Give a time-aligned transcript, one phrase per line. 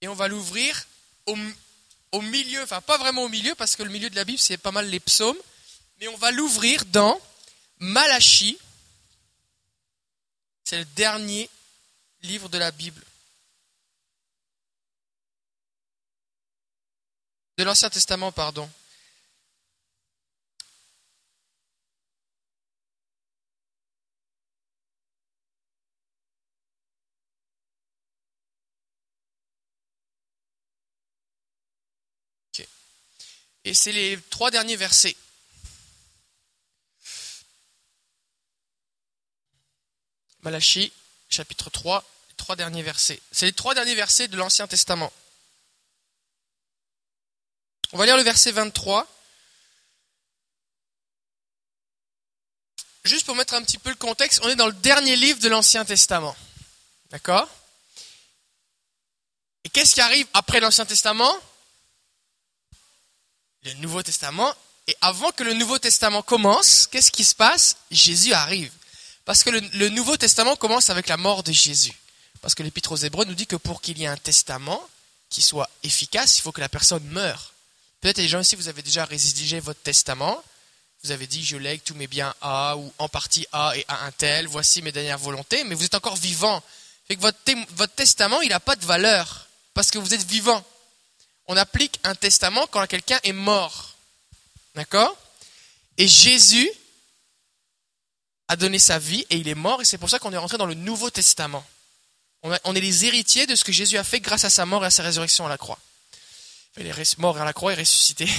[0.00, 0.86] Et on va l'ouvrir
[1.26, 4.56] au, milieu, enfin pas vraiment au milieu, parce que le milieu de la Bible, c'est
[4.56, 5.38] pas mal les psaumes,
[6.00, 7.20] mais on va l'ouvrir dans
[7.80, 8.58] Malachie.
[10.64, 11.48] C'est le dernier
[12.22, 13.02] livre de la Bible.
[17.56, 18.70] De l'Ancien Testament, pardon.
[33.64, 35.16] Et c'est les trois derniers versets.
[40.42, 40.92] Malachie,
[41.28, 43.20] chapitre 3, les trois derniers versets.
[43.32, 45.12] C'est les trois derniers versets de l'Ancien Testament.
[47.92, 49.06] On va lire le verset 23.
[53.04, 55.48] Juste pour mettre un petit peu le contexte, on est dans le dernier livre de
[55.48, 56.36] l'Ancien Testament.
[57.10, 57.48] D'accord?
[59.64, 61.34] Et qu'est-ce qui arrive après l'Ancien Testament?
[63.68, 64.54] Le Nouveau Testament.
[64.86, 67.76] Et avant que le Nouveau Testament commence, qu'est-ce qui se passe?
[67.90, 68.72] Jésus arrive.
[69.26, 71.92] Parce que le, Nouveau Testament commence avec la mort de Jésus.
[72.40, 74.82] Parce que l'Épître aux Hébreux nous dit que pour qu'il y ait un testament
[75.28, 77.52] qui soit efficace, il faut que la personne meure.
[78.00, 80.42] Peut-être les gens ici, vous avez déjà rédigé votre testament.
[81.04, 84.06] Vous avez dit, je lègue tous mes biens à, ou en partie à et à
[84.06, 86.62] un tel, voici mes dernières volontés, mais vous êtes encore vivant.
[87.06, 87.38] Fait que votre,
[87.74, 90.64] votre testament, il n'a pas de valeur, parce que vous êtes vivant.
[91.48, 93.96] On applique un testament quand quelqu'un est mort.
[94.74, 95.16] D'accord?
[95.96, 96.70] Et Jésus,
[98.48, 100.56] a donné sa vie et il est mort et c'est pour ça qu'on est rentré
[100.56, 101.64] dans le Nouveau Testament.
[102.42, 104.86] On, est les héritiers de ce que Jésus a fait grâce à sa mort et
[104.86, 105.78] à sa résurrection à la croix.
[106.78, 108.28] Il est mort à la croix et ressuscité.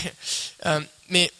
[0.65, 1.31] Euh, mais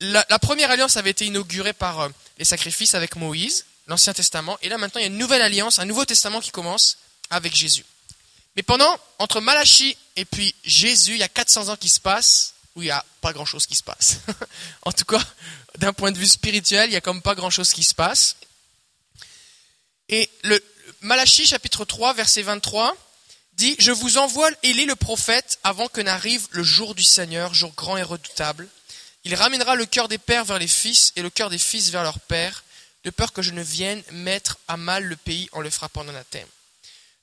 [0.00, 4.68] la, première alliance avait été inaugurée par euh, les sacrifices avec Moïse, l'Ancien Testament, et
[4.68, 6.98] là maintenant il y a une nouvelle alliance, un Nouveau Testament qui commence
[7.30, 7.86] avec Jésus.
[8.54, 12.54] Mais pendant, entre Malachie et puis Jésus, il y a 400 ans qui se passent,
[12.74, 14.16] où il n'y a pas grand-chose qui se passe.
[14.82, 15.22] en tout cas,
[15.78, 18.36] d'un point de vue spirituel, il n'y a comme pas grand-chose qui se passe.
[20.08, 20.62] Et le
[21.00, 22.96] Malachie chapitre 3 verset 23
[23.54, 27.72] dit Je vous envoie Élie le prophète avant que n'arrive le jour du Seigneur, jour
[27.74, 28.68] grand et redoutable.
[29.24, 32.04] Il ramènera le cœur des pères vers les fils et le cœur des fils vers
[32.04, 32.64] leurs pères,
[33.04, 36.46] de peur que je ne vienne mettre à mal le pays en le frappant d'anathème.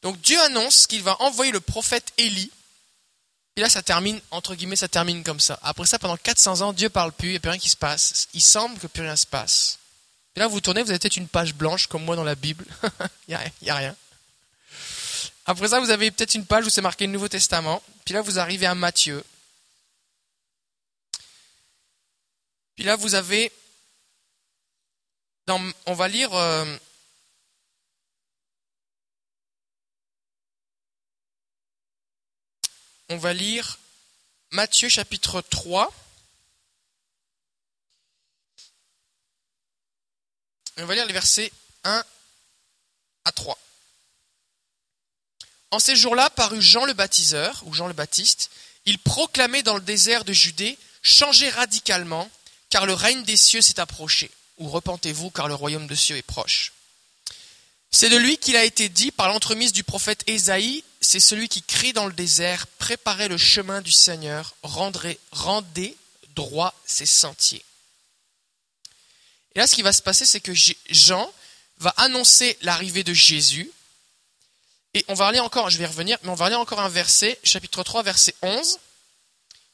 [0.02, 2.52] Donc Dieu annonce qu'il va envoyer le prophète Élie
[3.56, 5.60] et là, ça termine, entre guillemets, ça termine comme ça.
[5.62, 7.78] Après ça, pendant 400 ans, Dieu parle plus, il n'y a plus rien qui se
[7.78, 8.28] passe.
[8.34, 9.78] Il semble que plus rien se passe.
[10.36, 12.66] Et là, vous tournez, vous avez peut-être une page blanche, comme moi dans la Bible.
[13.28, 13.96] Il n'y a, rien.
[15.46, 17.84] Après ça, vous avez peut-être une page où c'est marqué le Nouveau Testament.
[18.04, 19.24] Puis là, vous arrivez à Matthieu.
[22.76, 23.52] Puis là, vous avez...
[25.86, 26.34] On va lire...
[26.34, 26.66] Euh,
[33.14, 33.78] on va lire
[34.50, 35.94] Matthieu chapitre 3.
[40.78, 41.52] On va lire les versets
[41.84, 42.04] 1
[43.26, 43.56] à 3.
[45.70, 48.50] En ces jours-là parut Jean le baptiseur, ou Jean le Baptiste.
[48.86, 52.32] Il proclamait dans le désert de Judée Changez radicalement,
[52.70, 54.32] car le règne des cieux s'est approché.
[54.58, 56.74] Ou repentez-vous, car le royaume de cieux est proche?
[57.92, 61.62] C'est de lui qu'il a été dit par l'entremise du prophète Ésaïe, c'est celui qui
[61.62, 65.98] crie dans le désert, préparez le chemin du Seigneur, rendez, rendez
[66.36, 67.64] droit ses sentiers.
[69.56, 70.54] Et là, ce qui va se passer, c'est que
[70.90, 71.32] Jean
[71.78, 73.70] va annoncer l'arrivée de Jésus.
[74.94, 77.40] Et on va lire encore, je vais revenir, mais on va lire encore un verset,
[77.44, 78.80] chapitre 3, verset 11.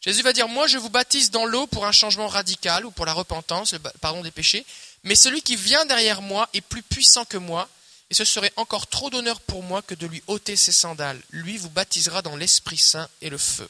[0.01, 3.06] Jésus va dire, moi je vous baptise dans l'eau pour un changement radical ou pour
[3.06, 4.66] la repentance, le pardon des péchés,
[5.03, 7.68] mais celui qui vient derrière moi est plus puissant que moi,
[8.09, 11.21] et ce serait encore trop d'honneur pour moi que de lui ôter ses sandales.
[11.29, 13.69] Lui vous baptisera dans l'Esprit Saint et le feu.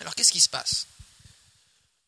[0.00, 0.86] Alors qu'est-ce qui se passe?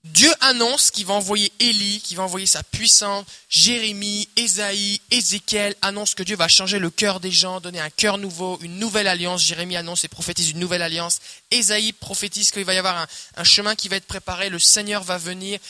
[0.02, 3.26] Dieu annonce qu'il va envoyer Élie, qu'il va envoyer sa puissance.
[3.50, 8.16] Jérémie, Ésaïe, Ézéchiel annoncent que Dieu va changer le cœur des gens, donner un cœur
[8.16, 9.42] nouveau, une nouvelle alliance.
[9.42, 11.18] Jérémie annonce et prophétise une nouvelle alliance.
[11.50, 13.06] Ésaïe prophétise qu'il va y avoir
[13.36, 15.60] un chemin qui va être préparé, le Seigneur va venir.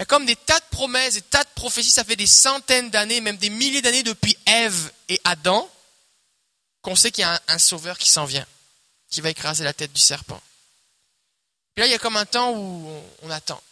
[0.00, 2.26] Il y a comme des tas de promesses, des tas de prophéties, ça fait des
[2.26, 5.70] centaines d'années, même des milliers d'années depuis Ève et Adam,
[6.80, 8.46] qu'on sait qu'il y a un, sauveur qui s'en vient,
[9.10, 10.40] qui va écraser la tête du serpent.
[11.74, 13.62] Puis là, il y a comme un temps où on, attend.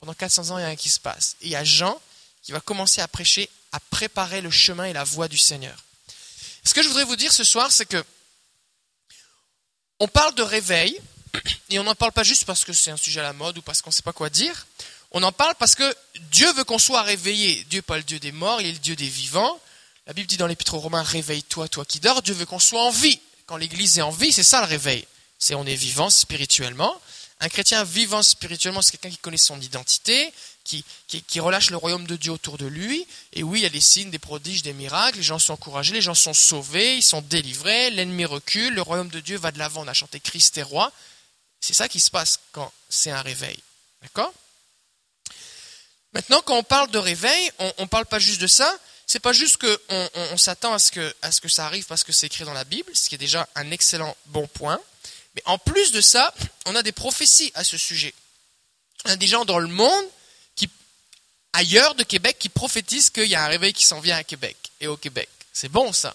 [0.00, 1.36] Pendant 400 ans, il y a rien qui se passe.
[1.42, 2.00] Et il y a Jean
[2.42, 5.84] qui va commencer à prêcher, à préparer le chemin et la voie du Seigneur.
[6.64, 8.02] Ce que je voudrais vous dire ce soir, c'est que
[10.00, 10.98] on parle de réveil,
[11.68, 13.62] et on n'en parle pas juste parce que c'est un sujet à la mode ou
[13.62, 14.66] parce qu'on ne sait pas quoi dire.
[15.12, 15.96] On en parle parce que
[16.32, 17.64] Dieu veut qu'on soit réveillé.
[17.70, 19.58] Dieu n'est pas le Dieu des morts, il est le Dieu des vivants.
[20.06, 22.22] La Bible dit dans l'Épître aux Romains, réveille-toi, toi qui dors.
[22.22, 25.06] Dieu veut qu'on soit en vie, quand l'Église est en vie, c'est ça le réveil.
[25.38, 27.00] C'est on est vivant spirituellement.
[27.40, 30.32] Un chrétien vivant spirituellement, c'est quelqu'un qui connaît son identité,
[30.64, 33.06] qui, qui, relâche le royaume de Dieu autour de lui.
[33.32, 35.94] Et oui, il y a des signes, des prodiges, des miracles, les gens sont encouragés,
[35.94, 39.58] les gens sont sauvés, ils sont délivrés, l'ennemi recule, le royaume de Dieu va de
[39.58, 40.92] l'avant, on a chanté Christ est roi.
[41.60, 43.58] C'est ça qui se passe quand c'est un réveil.
[44.02, 44.32] D'accord?
[46.12, 48.78] Maintenant, quand on parle de réveil, on ne parle pas juste de ça.
[49.06, 52.44] C'est pas juste qu'on on, s'attend à, ce que, ça arrive parce que c'est écrit
[52.44, 54.78] dans la Bible, ce qui est déjà un excellent bon point.
[55.34, 56.32] Mais en plus de ça,
[56.66, 58.14] on a des prophéties à ce sujet.
[59.06, 60.04] On a des gens dans le monde,
[60.56, 60.68] qui,
[61.54, 64.56] ailleurs de Québec, qui prophétisent qu'il y a un réveil qui s'en vient à Québec
[64.80, 65.28] et au Québec.
[65.54, 66.14] C'est bon ça.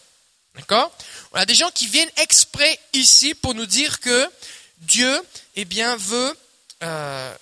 [0.55, 0.95] D'accord?
[1.31, 4.29] On a des gens qui viennent exprès ici pour nous dire que
[4.77, 5.19] Dieu,
[5.55, 6.37] eh bien, veut,
[6.83, 7.35] euh,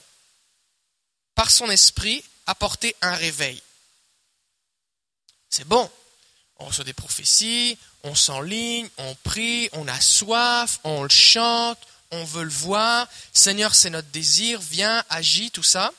[1.35, 3.61] par son esprit, apporter un réveil.
[5.49, 5.89] C'est bon.
[6.57, 11.79] On reçoit des prophéties, on s'enligne, on prie, on a soif, on le chante,
[12.11, 13.07] on veut le voir.
[13.33, 15.91] Seigneur, c'est notre désir, viens, agis, tout ça.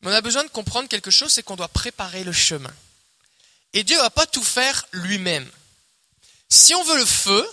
[0.00, 2.74] Mais on a besoin de comprendre quelque chose, c'est qu'on doit préparer le chemin.
[3.74, 5.48] Et Dieu ne va pas tout faire lui-même.
[6.48, 7.46] Si on veut le feu,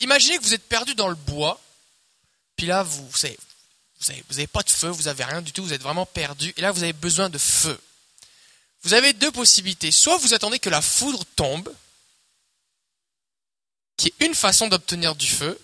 [0.00, 1.60] imaginez que vous êtes perdu dans le bois,
[2.56, 3.08] puis là, vous
[4.08, 6.52] n'avez vous avez, pas de feu, vous n'avez rien du tout, vous êtes vraiment perdu,
[6.56, 7.78] et là, vous avez besoin de feu.
[8.82, 9.90] Vous avez deux possibilités.
[9.90, 11.72] Soit vous attendez que la foudre tombe,
[13.96, 15.60] qui est une façon d'obtenir du feu.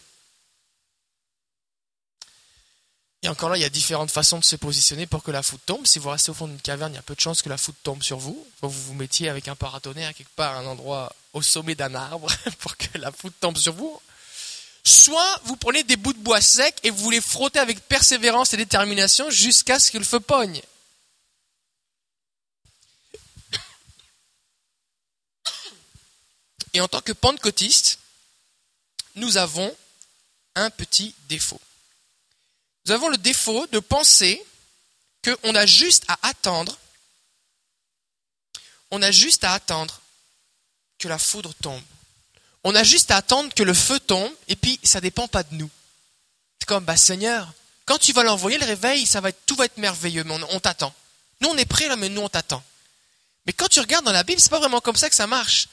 [3.22, 5.62] Et encore là, il y a différentes façons de se positionner pour que la foudre
[5.64, 5.86] tombe.
[5.86, 7.56] Si vous restez au fond d'une caverne, il y a peu de chances que la
[7.56, 8.46] foudre tombe sur vous.
[8.60, 12.28] Vous vous mettiez avec un paratonnerre quelque part à un endroit au sommet d'un arbre
[12.58, 14.00] pour que la foudre tombe sur vous.
[14.86, 18.56] Soit vous prenez des bouts de bois secs et vous les frottez avec persévérance et
[18.56, 20.62] détermination jusqu'à ce que le feu pogne.
[26.72, 27.98] Et en tant que pentecôtiste,
[29.16, 29.76] nous avons
[30.54, 31.60] un petit défaut.
[32.84, 34.40] Nous avons le défaut de penser
[35.24, 36.78] qu'on a juste à attendre,
[38.92, 40.00] on a juste à attendre
[40.98, 41.82] que la foudre tombe.
[42.68, 45.54] On a juste à attendre que le feu tombe, et puis ça dépend pas de
[45.54, 45.70] nous.
[46.58, 47.52] C'est comme, bah Seigneur,
[47.84, 50.92] quand tu vas l'envoyer le réveil, ça va tout va être merveilleux, mais on, t'attend.
[51.40, 52.64] Nous on est prêts là, mais nous on t'attend.
[53.46, 55.68] Mais quand tu regardes dans la Bible, c'est pas vraiment comme ça que ça marche.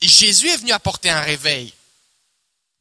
[0.00, 1.74] Jésus est venu apporter un réveil.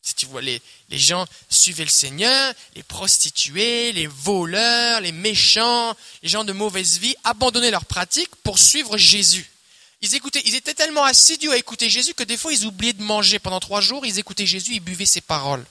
[0.01, 5.97] Si tu vois, les, les gens suivaient le Seigneur, les prostituées, les voleurs, les méchants,
[6.21, 9.51] les gens de mauvaise vie abandonnaient leurs pratiques pour suivre Jésus.
[10.03, 13.61] Ils étaient tellement assidus à écouter Jésus que des fois ils oubliaient de manger pendant
[13.61, 15.65] trois jours, ils écoutaient Jésus, ils buvaient ses paroles.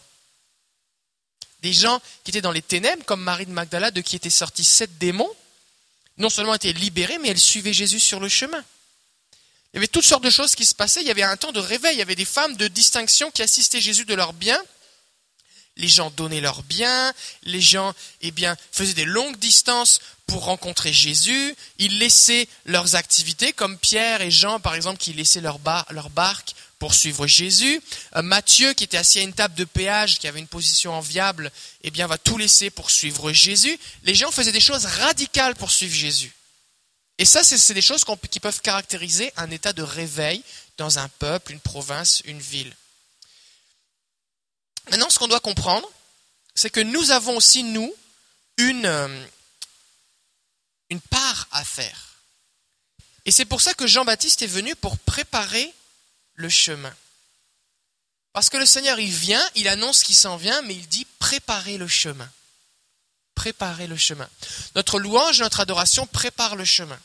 [1.61, 4.65] Des gens qui étaient dans les ténèbres, comme Marie de Magdala, de qui étaient sortis
[4.65, 5.31] sept démons,
[6.17, 8.65] non seulement étaient libérés, mais elles suivaient Jésus sur le chemin.
[9.73, 11.03] Il y avait toutes sortes de choses qui se passaient.
[11.03, 11.97] Il y avait un temps de réveil.
[11.97, 14.61] Il y avait des femmes de distinction qui assistaient Jésus de leurs biens.
[15.77, 17.13] Les gens donnaient leurs biens.
[17.45, 21.55] Les gens, eh bien, faisaient des longues distances pour rencontrer Jésus.
[21.79, 25.59] Ils laissaient leurs activités, comme Pierre et Jean, par exemple, qui laissaient leur,
[25.91, 27.81] leur barque pour suivre Jésus.
[28.17, 31.53] Euh, Matthieu, qui était assis à une table de péage, qui avait une position enviable,
[31.85, 33.79] eh bien, va tout laisser pour suivre Jésus.
[34.03, 36.33] Les gens faisaient des choses radicales pour suivre Jésus.
[37.19, 40.43] Et ça, c'est des choses qui peuvent caractériser un état de réveil
[40.77, 42.75] dans un peuple, une province, une ville.
[44.91, 45.89] Maintenant, ce qu'on doit comprendre,
[46.55, 47.95] c'est que nous avons aussi, nous,
[48.59, 49.27] une, euh,
[50.91, 52.17] une part à faire.
[53.25, 55.73] Et c'est pour ça que Jean-Baptiste est venu pour préparer
[56.35, 56.95] le chemin.
[58.33, 61.79] Parce que le Seigneur, il vient, il annonce qu'il s'en vient, mais il dit préparer
[61.79, 62.31] le chemin
[63.35, 64.29] préparer le chemin.
[64.77, 66.99] Notre louange, notre adoration prépare le chemin.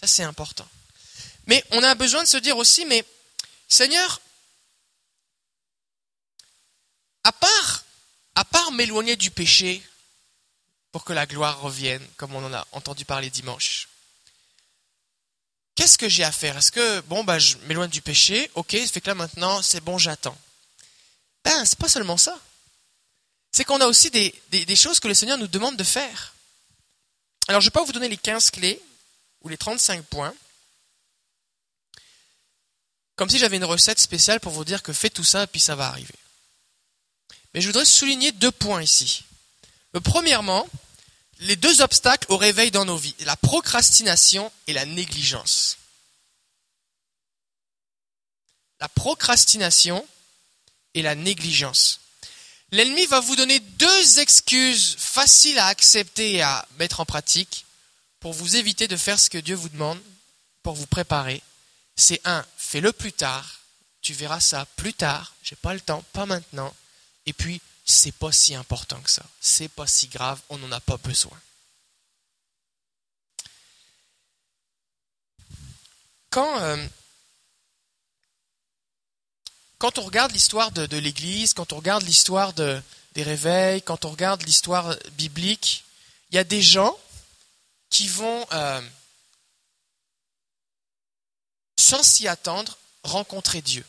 [0.00, 0.66] Ça, c'est important.
[1.46, 3.04] Mais on a besoin de se dire aussi, mais
[3.68, 4.20] Seigneur,
[7.28, 9.82] à part, m'éloigner du péché
[10.92, 13.88] pour que la gloire revienne, comme on en a entendu parler dimanche,
[15.74, 16.56] qu'est-ce que j'ai à faire?
[16.58, 19.80] Est-ce que, bon, bah, je m'éloigne du péché, ok, ça fait que là maintenant, c'est
[19.80, 20.36] bon, j'attends.
[21.44, 22.38] Ben, c'est pas seulement ça
[23.52, 26.34] c'est qu'on a aussi des, choses que le Seigneur nous demande de faire.
[27.48, 28.80] Alors je ne vais pas vous donner les 15 clés
[29.42, 30.34] ou les 35 points,
[33.16, 35.60] comme si j'avais une recette spéciale pour vous dire que faites tout ça et puis
[35.60, 36.14] ça va arriver.
[37.54, 39.24] Mais je voudrais souligner deux points ici.
[39.92, 40.68] Le, premièrement,
[41.40, 45.78] les deux obstacles au réveil dans nos vies, la procrastination et la négligence.
[48.80, 50.06] La procrastination
[50.94, 52.00] et la négligence.
[52.70, 57.64] L'ennemi va vous donner deux excuses faciles à accepter et à mettre en pratique
[58.20, 60.00] pour vous éviter de faire ce que Dieu vous demande,
[60.62, 61.42] pour vous préparer.
[61.96, 63.60] C'est un, fais-le plus tard,
[64.02, 66.74] tu verras ça plus tard, j'ai pas le temps, pas maintenant.
[67.28, 69.22] Et puis, c'est pas si important que ça.
[69.38, 71.38] C'est pas si grave, on n'en a pas besoin.
[76.30, 76.88] Quand, euh,
[79.82, 82.82] on regarde l'histoire de, l'Église, quand on regarde l'histoire de,
[83.12, 85.84] des réveils, quand on regarde l'histoire biblique,
[86.30, 86.98] il y a des gens
[87.90, 88.80] qui vont, euh,
[91.78, 93.84] sans s'y attendre, rencontrer Dieu.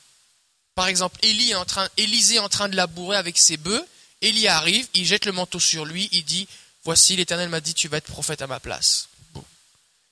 [0.79, 3.85] Par exemple, Élie est en train, Élisée est en train de labourer avec ses bœufs.
[4.21, 6.47] Élie arrive, il jette le manteau sur lui, il dit
[6.85, 9.09] Voici, l'Éternel m'a dit Tu vas être prophète à ma place.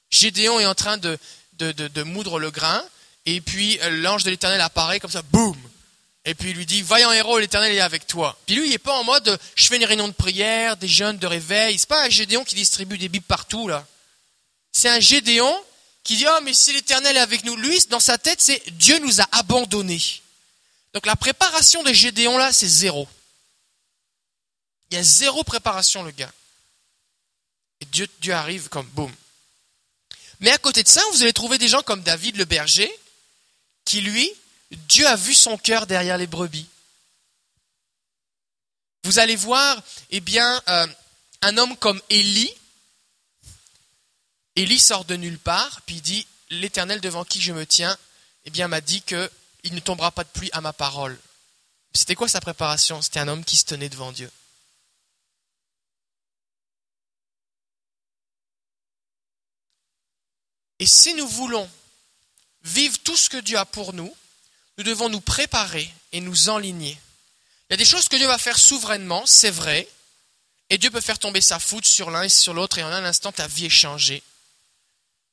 [0.10, 1.18] Gédéon est en train de,
[1.54, 2.84] de, de, moudre le grain,
[3.26, 5.56] et puis euh, l'ange de l'Éternel apparaît comme ça, boum
[6.26, 8.38] Et puis il lui dit Vaillant héros, l'Éternel est avec toi.
[8.46, 11.18] Puis lui, il n'est pas en mode Je fais une réunion de prière, des jeûnes
[11.18, 11.80] de réveil.
[11.80, 13.88] C'est pas un Gédéon qui distribue des bibles partout, là.
[14.74, 15.64] C'est un Gédéon
[16.04, 19.00] qui dit Oh, mais si l'Éternel est avec nous, lui, dans sa tête, c'est Dieu
[19.00, 20.02] nous a abandonnés.
[20.98, 23.08] Donc la préparation de Gédéon là, c'est zéro.
[24.90, 26.34] Il y a zéro préparation, le gars.
[27.80, 29.14] Et Dieu, Dieu arrive comme boum.
[30.40, 32.92] Mais à côté de ça, vous allez trouver des gens comme David le berger,
[33.86, 34.28] qui lui,
[34.72, 36.66] Dieu a vu son cœur derrière les brebis.
[39.04, 40.88] Vous allez voir, eh bien, euh,
[41.44, 42.52] un homme comme Élie.
[44.56, 47.96] Élie sort de nulle part, puis il dit L'Éternel devant qui je me tiens,
[48.46, 49.30] eh bien, m'a dit que
[49.68, 51.20] il ne tombera pas de pluie à ma parole.
[51.94, 53.02] C'était quoi sa préparation?
[53.02, 54.32] C'était un homme qui se tenait devant Dieu.
[60.80, 61.70] Et si nous voulons
[62.64, 64.16] vivre tout ce que Dieu a pour nous,
[64.78, 67.00] nous devons nous préparer et nous enligner.
[67.70, 69.88] Il y a des choses que Dieu va faire souverainement, c'est vrai,
[70.70, 73.06] et Dieu peut faire tomber sa foudre sur l'un et sur l'autre, et en un
[73.06, 74.22] instant, ta vie est changée.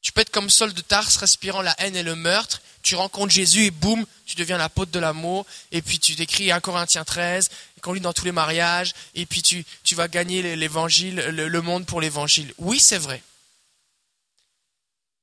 [0.05, 3.33] Tu peux être comme Saul de Tarse, respirant la haine et le meurtre, tu rencontres
[3.33, 7.49] Jésus et boum, tu deviens l'apôtre de l'amour, et puis tu décris 1 Corinthiens 13,
[7.81, 12.03] qu'on lit dans tous les mariages, et puis tu, vas gagner l'évangile, le, monde pour
[12.03, 12.53] l'évangile.
[12.59, 13.23] Oui, c'est vrai.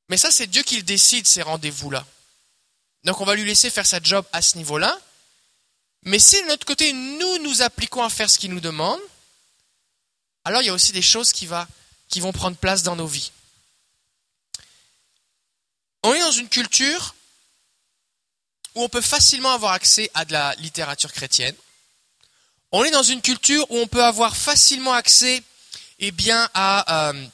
[0.10, 2.04] Mais ça, c'est Dieu qui le décide, ces rendez-vous-là.
[3.04, 5.00] Donc on va lui laisser faire sa job à ce niveau-là.
[6.06, 9.00] Mais si de notre côté, nous nous appliquons à faire ce qu'il nous demande,
[10.44, 13.32] alors il y a aussi des choses qui vont prendre place dans nos vies.
[16.04, 17.16] On est dans une culture
[18.76, 21.56] où on peut facilement avoir accès à de la littérature chrétienne.
[22.72, 25.44] On est dans une culture où on peut avoir facilement accès
[26.00, 27.28] eh bien, à euh,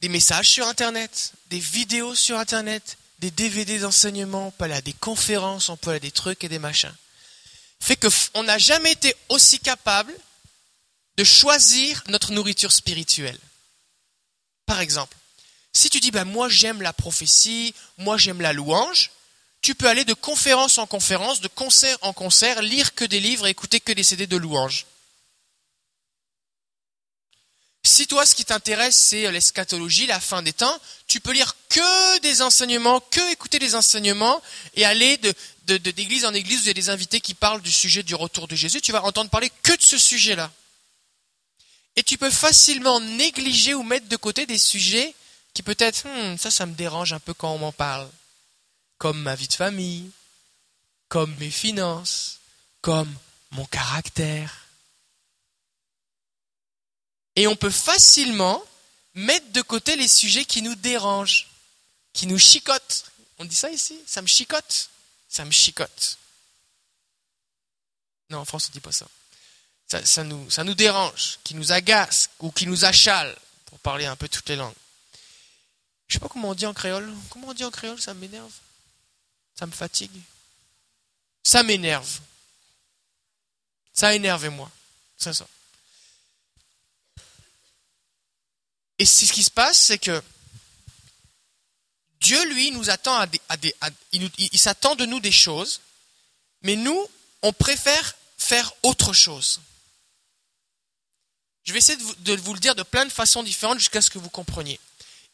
[0.00, 4.82] des messages sur Internet, des vidéos sur Internet, des DVD d'enseignement, on peut aller à
[4.82, 6.94] des conférences, on peut aller à des trucs et des machins.
[7.80, 10.12] Fait qu'on n'a jamais été aussi capable
[11.16, 13.38] de choisir notre nourriture spirituelle.
[14.66, 15.16] Par exemple,
[15.76, 19.10] si tu dis, ben, moi j'aime la prophétie, moi j'aime la louange,
[19.60, 23.46] tu peux aller de conférence en conférence, de concert en concert, lire que des livres
[23.46, 24.86] et écouter que des CD de louanges.
[27.82, 32.18] Si toi, ce qui t'intéresse, c'est l'eschatologie, la fin des temps, tu peux lire que
[32.18, 34.42] des enseignements, que écouter des enseignements
[34.74, 37.70] et aller de, d'église en église où il y a des invités qui parlent du
[37.70, 38.80] sujet du retour de Jésus.
[38.80, 40.50] Tu vas entendre parler que de ce sujet-là.
[41.94, 45.14] Et tu peux facilement négliger ou mettre de côté des sujets
[45.56, 48.06] qui peut-être, hmm, ça, ça me dérange un peu quand on m'en parle
[48.98, 50.10] comme ma vie de famille,
[51.08, 52.40] comme mes finances,
[52.82, 53.10] comme
[53.52, 54.66] mon caractère.
[57.36, 58.62] Et on peut facilement
[59.14, 61.48] mettre de côté les sujets qui nous dérangent,
[62.12, 63.06] qui nous chicotent.
[63.38, 63.98] On dit ça ici?
[64.06, 64.90] Ça me chicote?
[65.26, 66.18] Ça me chicote.
[68.28, 69.06] Non, en France, on ne dit pas ça.
[69.86, 73.34] Ça, nous, ça nous dérange, qui nous agace ou qui nous achale,
[73.64, 74.74] pour parler un peu toutes les langues.
[76.08, 77.12] Je sais pas comment on dit en créole.
[77.30, 78.00] Comment on dit en créole?
[78.00, 78.52] Ça m'énerve.
[79.58, 80.20] Ça me fatigue.
[81.42, 82.20] Ça m'énerve.
[83.92, 84.70] Ça a énervé moi.
[85.16, 85.46] C'est ça.
[88.98, 90.22] Et ce qui se passe, c'est que
[92.20, 93.74] Dieu, lui, nous attend à des,
[94.12, 95.80] il, s'attend de nous des choses,
[96.62, 97.06] mais nous,
[97.42, 99.60] on préfère faire autre chose.
[101.64, 104.18] Je vais essayer de vous le dire de plein de façons différentes jusqu'à ce que
[104.18, 104.80] vous compreniez.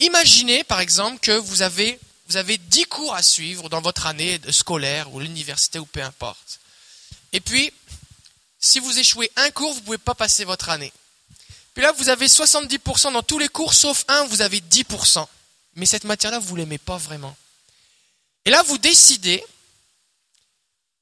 [0.02, 4.40] Imaginez, par exemple, que vous avez vous avez 10 cours à suivre dans votre année
[4.50, 6.60] scolaire ou l'université ou peu importe.
[7.32, 7.72] Et puis,
[8.58, 10.92] si vous échouez un cours, vous ne pouvez pas passer votre année.
[11.74, 15.26] Puis là, vous avez 70% dans tous les cours, sauf un, vous avez 10%.
[15.76, 17.36] Mais cette matière-là, vous ne l'aimez pas vraiment.
[18.44, 19.44] Et là, vous décidez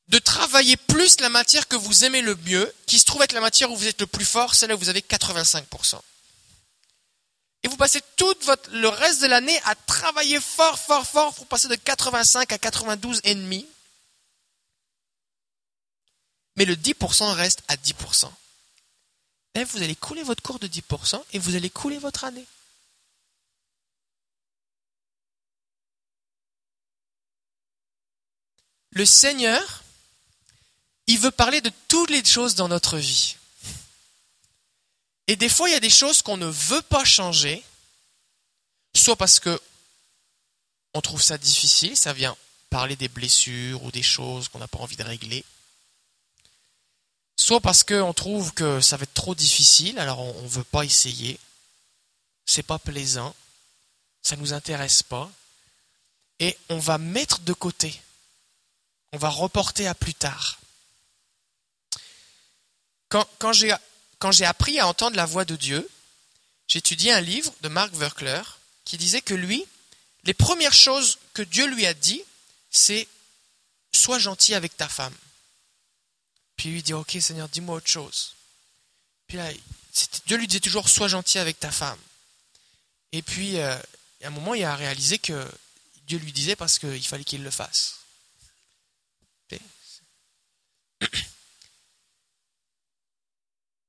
[0.08, 3.40] de travailler plus la matière que vous aimez le mieux, qui se trouve être la
[3.40, 6.09] matière où vous êtes le plus fort, celle où vous avez 85% et
[7.70, 11.68] vous passez tout votre, le reste de l'année à travailler fort, fort, fort pour passer
[11.68, 13.66] de 85 à 92 et demi.
[16.60, 18.30] mais le 10% reste à 10%.
[19.54, 22.44] Et vous allez couler votre cours de 10% et vous allez couler votre année.
[28.90, 29.82] Le Seigneur,
[31.06, 33.36] il veut parler de toutes les choses dans notre vie.
[35.30, 37.62] Et des fois, il y a des choses qu'on ne veut pas changer,
[38.96, 39.62] soit parce que
[40.92, 42.36] on trouve ça difficile, ça vient
[42.68, 45.44] parler des blessures ou des choses qu'on n'a pas envie de régler,
[47.36, 50.82] soit parce qu'on trouve que ça va être trop difficile, alors on ne veut pas
[50.82, 51.38] essayer,
[52.44, 53.32] c'est pas plaisant,
[54.22, 55.30] ça ne nous intéresse pas,
[56.40, 58.02] et on va mettre de côté,
[59.12, 60.58] on va reporter à plus tard.
[63.08, 63.72] Quand, quand j'ai
[64.20, 65.88] quand j'ai appris à entendre la voix de Dieu,
[66.76, 68.42] étudié un livre de Mark Verkler
[68.84, 69.66] qui disait que lui,
[70.24, 72.22] les premières choses que Dieu lui a dit,
[72.70, 73.08] c'est
[73.92, 75.14] sois gentil avec ta femme.
[76.56, 78.34] Puis lui dit ok Seigneur, dis-moi autre chose.
[79.26, 79.50] Puis là,
[80.26, 81.98] Dieu lui disait toujours sois gentil avec ta femme.
[83.12, 83.76] Et puis, euh,
[84.22, 85.50] à un moment, il a réalisé que
[86.06, 87.96] Dieu lui disait parce qu'il fallait qu'il le fasse.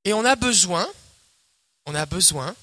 [0.06, 0.88] Et on a besoin,
[1.86, 2.56] on a besoin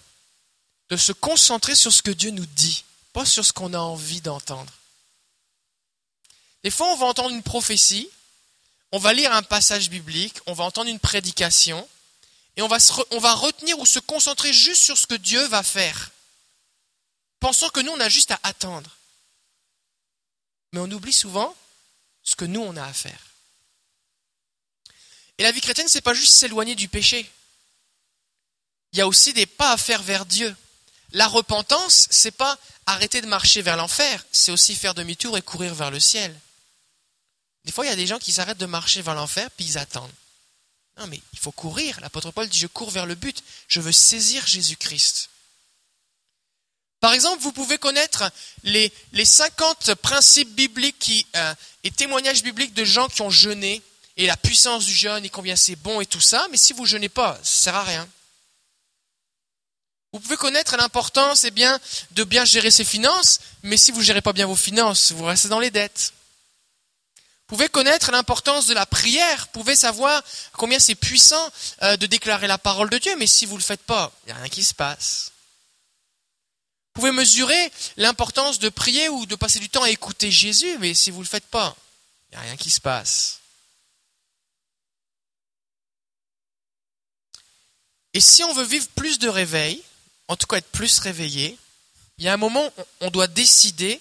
[0.89, 4.21] de se concentrer sur ce que Dieu nous dit, pas sur ce qu'on a envie
[4.21, 4.73] d'entendre.
[6.65, 8.09] Des fois, on va entendre une prophétie,
[8.91, 11.87] on va lire un passage biblique, on va entendre une prédication,
[12.57, 16.11] et on va, retenir ou se concentrer juste sur ce que Dieu va faire,
[17.39, 18.91] pensant que nous, on a juste à attendre.
[20.73, 21.55] Mais on oublie souvent
[22.25, 23.28] ce que nous, on a à faire.
[25.39, 27.31] Et la vie chrétienne, c'est pas juste s'éloigner du péché.
[28.93, 30.55] Il y a aussi des pas à faire vers Dieu.
[31.13, 35.75] La repentance, c'est pas arrêter de marcher vers l'enfer, c'est aussi faire demi-tour et courir
[35.75, 36.39] vers le ciel.
[37.65, 39.79] Des fois, il y a des gens qui s'arrêtent de marcher vers l'enfer, puis ils
[39.79, 40.13] attendent.
[40.99, 42.01] Non, mais il faut courir.
[42.01, 43.43] L'apôtre Paul dit, je cours vers le but.
[43.69, 45.31] Je veux saisir Jésus-Christ.
[47.01, 48.31] Par exemple, vous pouvez connaître
[48.65, 53.83] les, les 50 principes bibliques euh, et témoignages bibliques de gens qui ont jeûné
[54.19, 56.85] et la puissance du jeûne et combien c'est bon et tout ça, mais si vous
[56.85, 58.07] jeûnez pas, ça sert à rien.
[60.13, 61.79] Vous pouvez connaître l'importance eh bien,
[62.11, 65.25] de bien gérer ses finances, mais si vous ne gérez pas bien vos finances, vous
[65.25, 66.13] restez dans les dettes.
[67.49, 71.51] Vous pouvez connaître l'importance de la prière, vous pouvez savoir combien c'est puissant
[71.83, 74.33] euh, de déclarer la parole de Dieu, mais si vous ne le faites pas, il
[74.33, 75.33] n'y a rien qui se passe.
[76.95, 80.95] Vous pouvez mesurer l'importance de prier ou de passer du temps à écouter Jésus, mais
[80.95, 81.77] si vous ne le faites pas,
[82.31, 83.41] il n'y a rien qui se passe.
[88.19, 89.81] Et si on veut vivre plus de réveil,
[90.27, 91.57] en tout cas être plus réveillé,
[92.19, 94.01] il y a un moment où on doit décider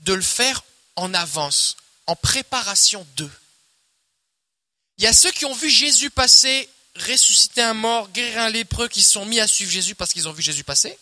[0.00, 0.62] de le faire
[0.96, 3.32] en avance, en préparation d'eux.
[4.98, 8.88] Il y a ceux qui ont vu Jésus passer, ressusciter un mort, guérir un lépreux,
[8.88, 10.98] qui sont mis à suivre Jésus parce qu'ils ont vu Jésus passer.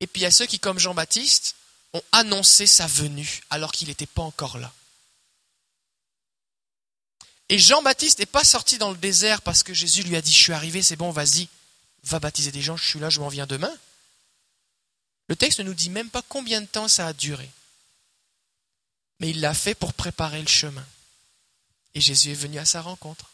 [0.00, 1.56] Et puis il y a ceux qui, comme Jean-Baptiste,
[1.92, 4.72] ont annoncé sa venue alors qu'il n'était pas encore là.
[7.50, 10.38] Et Jean-Baptiste n'est pas sorti dans le désert parce que Jésus lui a dit, je
[10.38, 11.48] suis arrivé, c'est bon, vas-y,
[12.04, 13.76] va baptiser des gens, je suis là, je m'en viens demain.
[15.26, 17.50] Le texte ne nous dit même pas combien de temps ça a duré.
[19.18, 20.86] Mais il l'a fait pour préparer le chemin.
[21.94, 23.32] Et Jésus est venu à sa rencontre.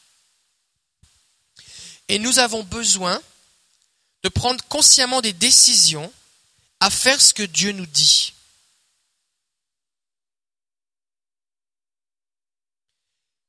[2.08, 3.20] Et nous avons besoin
[4.22, 6.10] de prendre consciemment des décisions
[6.80, 8.32] à faire ce que Dieu nous dit.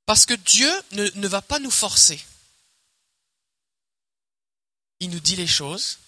[0.07, 2.25] Parce que Dieu ne, va pas nous forcer.
[5.01, 5.99] Il nous dit les choses,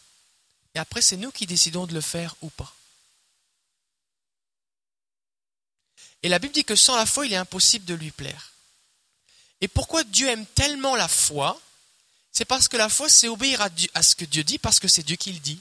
[0.74, 2.74] et après c'est nous qui décidons de le faire ou pas.
[6.24, 8.54] Et la Bible dit que sans la foi, il est impossible de lui plaire.
[9.60, 11.62] Et pourquoi Dieu aime tellement la foi?
[12.32, 13.62] C'est parce que la foi, c'est obéir
[13.94, 15.60] à, ce que Dieu dit, parce que c'est Dieu qui le dit.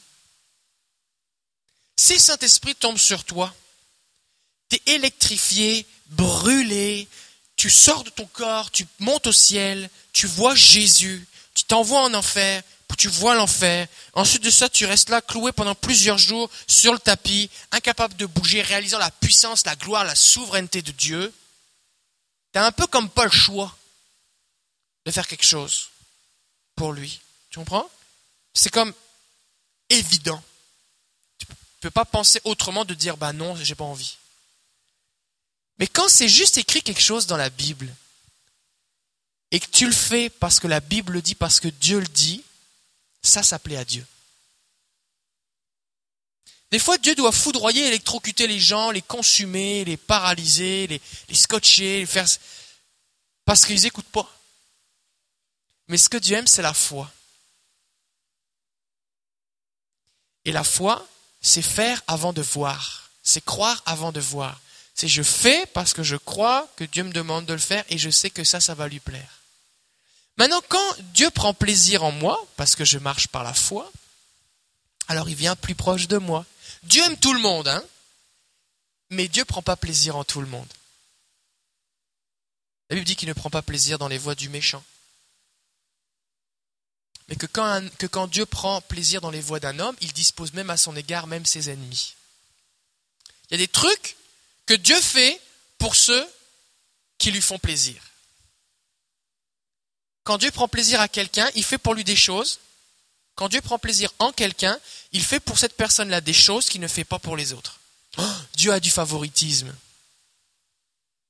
[1.96, 3.53] Si Saint-Esprit tombe sur toi,
[4.70, 7.09] tu es électrifié, brûlé,
[7.59, 12.14] tu sors de ton corps, tu montes au ciel, tu vois Jésus, tu t'envoies en
[12.14, 12.62] enfer,
[12.99, 13.87] tu vois l'enfer.
[14.12, 18.27] Ensuite de ça, tu restes là cloué pendant plusieurs jours sur le tapis, incapable de
[18.27, 21.33] bouger, réalisant la puissance, la gloire, la souveraineté de Dieu.
[22.53, 23.75] Tu as un peu comme pas le choix
[25.07, 25.90] de faire quelque chose
[26.75, 27.21] pour lui.
[27.51, 27.88] Tu comprends?
[28.53, 28.92] C'est comme
[29.88, 30.42] évident.
[31.38, 34.16] Tu ne peux pas penser autrement de dire bah non, j'ai pas envie.
[35.79, 37.95] Mais quand c'est juste écrit quelque chose dans la Bible,
[39.51, 42.09] et que tu le fais parce que la Bible le dit, parce que Dieu le
[42.09, 42.45] dit,
[43.23, 44.07] ça, plaît à Dieu.
[46.71, 52.01] Des fois, Dieu doit foudroyer, électrocuter les gens, les consumer, les paralyser, les, les scotcher,
[52.01, 52.27] les faire...
[53.45, 54.31] Parce qu'ils n'écoutent pas.
[55.88, 57.11] Mais ce que Dieu aime, c'est la foi.
[60.45, 61.07] Et la foi,
[61.41, 63.11] c'est faire avant de voir.
[63.23, 64.61] C'est croire avant de voir.
[64.99, 67.99] C'est je fais parce que je crois que Dieu me demande de le faire et
[67.99, 69.43] je sais que ça, ça va lui plaire.
[70.39, 73.93] Maintenant, quand Dieu prend plaisir en moi, parce que je marche par la foi,
[75.07, 76.45] alors il vient plus proche de moi.
[76.83, 77.85] Dieu aime tout le monde, hein,
[79.11, 80.67] mais Dieu ne prend pas plaisir en tout le monde.
[82.91, 84.83] La Bible dit qu'il ne prend pas plaisir dans les voies du méchant.
[87.29, 90.77] Mais que quand, Dieu prend plaisir dans les voies d'un homme, il dispose même à
[90.77, 92.15] son égard même ses ennemis.
[93.49, 94.17] Il y a des trucs
[94.69, 95.41] que Dieu fait
[95.79, 96.29] pour ceux
[97.17, 98.03] qui lui font plaisir.
[100.25, 102.61] Quand Dieu prend plaisir à quelqu'un, il fait pour lui des choses.
[103.35, 104.79] Quand Dieu prend plaisir en quelqu'un,
[105.13, 107.81] il fait pour cette personne-là des choses qu'il ne fait pas pour les autres.
[108.19, 109.75] Oh, Dieu a du favoritisme.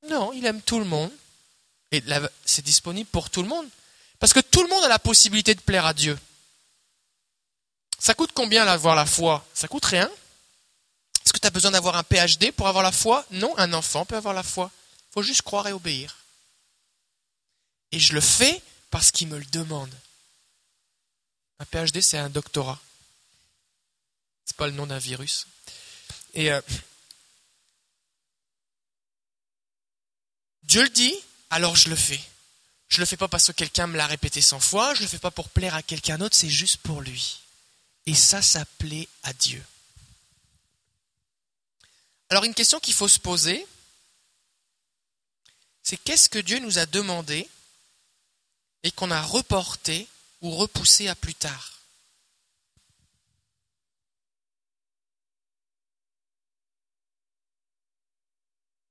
[0.09, 1.13] Non, il aime tout le monde.
[1.93, 2.03] Et
[2.45, 3.69] c'est disponible pour tout le monde.
[4.19, 6.19] Parce que tout le monde a la possibilité de plaire à Dieu.
[8.01, 9.47] Ça coûte combien d'avoir la foi?
[9.55, 10.11] Ça coûte rien.
[11.29, 13.23] Est-ce que tu as besoin d'avoir un PhD pour avoir la foi?
[13.33, 14.71] Non, un enfant peut avoir la foi.
[15.11, 16.17] Il faut juste croire et obéir.
[17.93, 19.95] Et je le fais parce qu'il me le demande.
[21.59, 22.81] Un PhD, c'est un doctorat.
[24.47, 25.47] C'est pas le nom d'un virus.
[26.33, 26.63] Et euh,
[30.63, 31.15] Dieu le dit,
[31.51, 32.23] alors je le fais.
[32.89, 35.19] Je le fais pas parce que quelqu'un me l'a répété cent fois, je le fais
[35.19, 37.41] pas pour plaire à quelqu'un d'autre, c'est juste pour lui.
[38.07, 39.63] Et ça, ça plaît à Dieu.
[42.31, 43.67] Alors une question qu'il faut se poser,
[45.83, 47.49] c'est qu'est-ce que Dieu nous a demandé
[48.83, 50.07] et qu'on a reporté
[50.43, 51.79] ou repoussé à plus tard?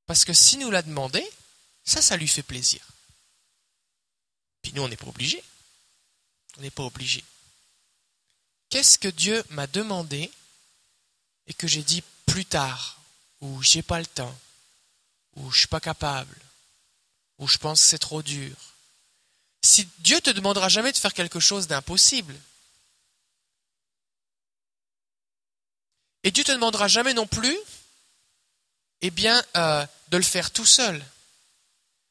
[0.07, 1.23] Parce que si nous l'a demandé,
[1.83, 2.81] ça, ça lui fait plaisir.
[4.61, 5.43] Puis nous, on n'est pas obligé.
[6.57, 7.23] On n'est pas obligé.
[8.69, 10.31] Qu'est-ce que Dieu m'a demandé
[11.45, 12.99] et que j'ai dit plus tard,
[13.41, 14.37] ou j'ai pas le temps,
[15.35, 16.35] ou je suis pas capable,
[17.37, 18.55] ou je pense que c'est trop dur.
[19.61, 22.35] Si Dieu te demandera jamais de faire quelque chose d'impossible,
[26.23, 27.57] et Dieu te demandera jamais non plus,
[29.01, 31.03] eh bien, euh, de le faire tout seul.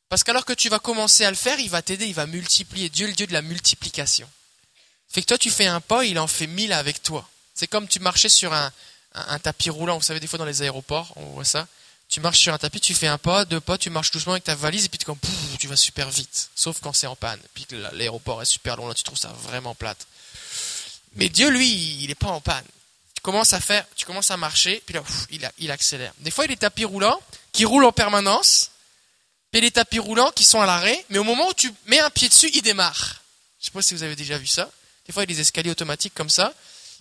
[0.09, 2.89] Parce qu'alors que tu vas commencer à le faire, il va t'aider, il va multiplier.
[2.89, 4.31] Dieu est le Dieu de la multiplication.
[5.09, 7.29] Fait que toi, tu fais un pas, il en fait mille avec toi.
[7.55, 8.73] C'est comme tu marchais sur un,
[9.17, 9.97] un, tapis roulant.
[9.97, 11.67] Vous savez, des fois dans les aéroports, on voit ça.
[12.09, 14.45] Tu marches sur un tapis, tu fais un pas, deux pas, tu marches doucement avec
[14.45, 15.07] ta valise et puis tu,
[15.59, 16.51] tu vas super vite.
[16.55, 17.41] Sauf quand c'est en panne.
[17.53, 20.07] Puis l'aéroport est super long, là tu trouves ça vraiment plate.
[21.17, 22.65] Mais Dieu, lui, il n'est pas en panne.
[23.15, 25.03] Tu commences à faire, tu commences à marcher, puis là,
[25.59, 26.13] il, accélère.
[26.19, 28.71] Des fois, il y a des tapis roulants qui roulent en permanence,
[29.51, 31.55] puis il y a des tapis roulants qui sont à l'arrêt, mais au moment où
[31.55, 33.23] tu mets un pied dessus, il démarre.
[33.59, 34.71] Je sais pas si vous avez déjà vu ça.
[35.07, 36.53] Des fois, il y a des escaliers automatiques comme ça.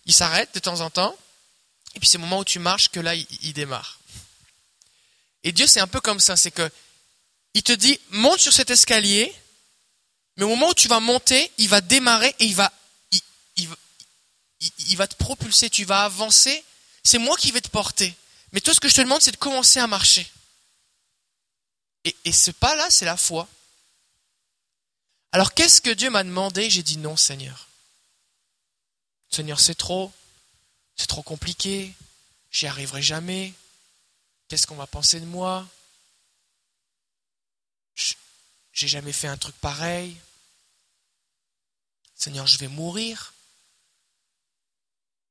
[0.05, 1.15] Il s'arrête de temps en temps,
[1.95, 3.99] et puis c'est le moment où tu marches que là, il, démarre.
[5.43, 6.69] Et Dieu, c'est un peu comme ça, c'est que
[7.53, 9.33] il te dit, monte sur cet escalier,
[10.35, 12.71] mais au moment où tu vas monter, il va démarrer et il va,
[13.59, 16.63] il, va te propulser, tu vas avancer.
[17.03, 18.13] C'est moi qui vais te porter.
[18.51, 20.29] Mais toi, ce que je te demande, c'est de commencer à marcher.
[22.03, 23.47] Et, et ce pas-là, c'est la foi.
[25.31, 26.69] Alors, qu'est-ce que Dieu m'a demandé?
[26.69, 27.69] J'ai dit non, Seigneur.
[29.29, 30.11] Seigneur, c'est trop.
[30.95, 31.93] C'est trop compliqué,
[32.51, 33.53] j'y arriverai jamais.
[34.47, 35.67] Qu'est-ce qu'on va penser de moi?
[38.73, 40.15] J'ai jamais fait un truc pareil.
[42.15, 43.33] Seigneur, je vais mourir.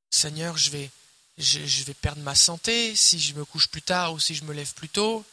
[0.09, 0.89] Seigneur, je vais,
[1.37, 4.53] je, vais perdre ma santé si je me couche plus tard ou si je me
[4.53, 5.25] lève plus tôt.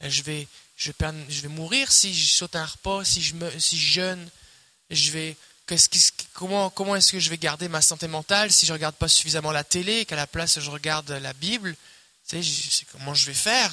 [0.00, 0.92] Je vais, je
[1.28, 4.30] je vais mourir si je saute un repas, si je, me, si je jeûne.
[4.88, 5.36] Je vais,
[6.32, 9.52] comment, est-ce que je vais garder ma santé mentale si je ne regarde pas suffisamment
[9.52, 11.76] la télé, qu'à la place je regarde la Bible?
[12.28, 13.72] Tu sais, comment je vais faire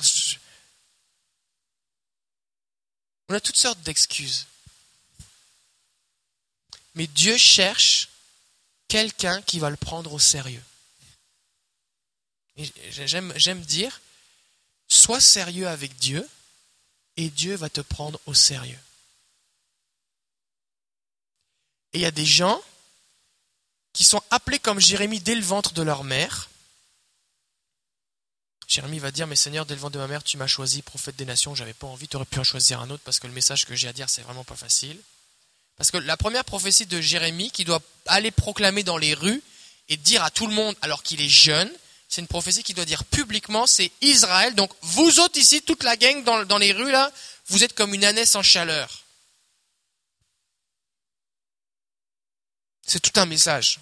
[3.30, 4.48] On a toutes sortes d'excuses.
[6.96, 8.10] Mais Dieu cherche
[8.88, 10.64] quelqu'un qui va le prendre au sérieux.
[12.90, 14.02] J'aime dire,
[14.88, 16.28] sois sérieux avec Dieu
[17.18, 18.80] et Dieu va te prendre au sérieux.
[21.98, 22.62] Et il y a des gens
[23.92, 26.48] qui sont appelés comme Jérémie dès le ventre de leur mère.
[28.68, 31.16] Jérémie va dire, mais Seigneur, dès le ventre de ma mère, tu m'as choisi prophète
[31.16, 33.34] des nations, j'avais pas envie, tu aurais pu en choisir un autre parce que le
[33.34, 34.96] message que j'ai à dire, c'est vraiment pas facile.
[35.76, 39.42] Parce que la première prophétie de Jérémie, qui doit aller proclamer dans les rues
[39.90, 41.72] et dire à tout le monde, alors qu'il est jeune,
[42.10, 44.54] c'est une prophétie qui doit dire publiquement, c'est Israël.
[44.54, 47.12] Donc vous autres ici, toute la gang dans, dans les rues là,
[47.48, 49.07] vous êtes comme une ânesse en chaleur.
[52.88, 53.80] C'est tout un message.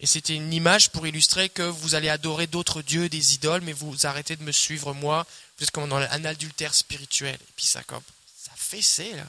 [0.00, 3.72] Et c'était une image pour illustrer que vous allez adorer d'autres dieux, des idoles, mais
[3.72, 5.26] vous arrêtez de me suivre moi.
[5.56, 7.34] Vous êtes comme dans un adultère spirituel.
[7.34, 8.02] Et puis ça comme
[8.36, 9.26] ça fait là.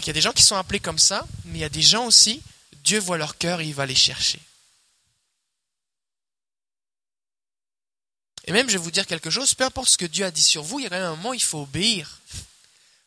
[0.00, 1.82] Il y a des gens qui sont appelés comme ça, mais il y a des
[1.82, 2.42] gens aussi,
[2.82, 4.40] Dieu voit leur cœur et il va les chercher.
[8.46, 10.42] Et même, je vais vous dire quelque chose, peu importe ce que Dieu a dit
[10.42, 12.20] sur vous, il y a un moment il faut obéir.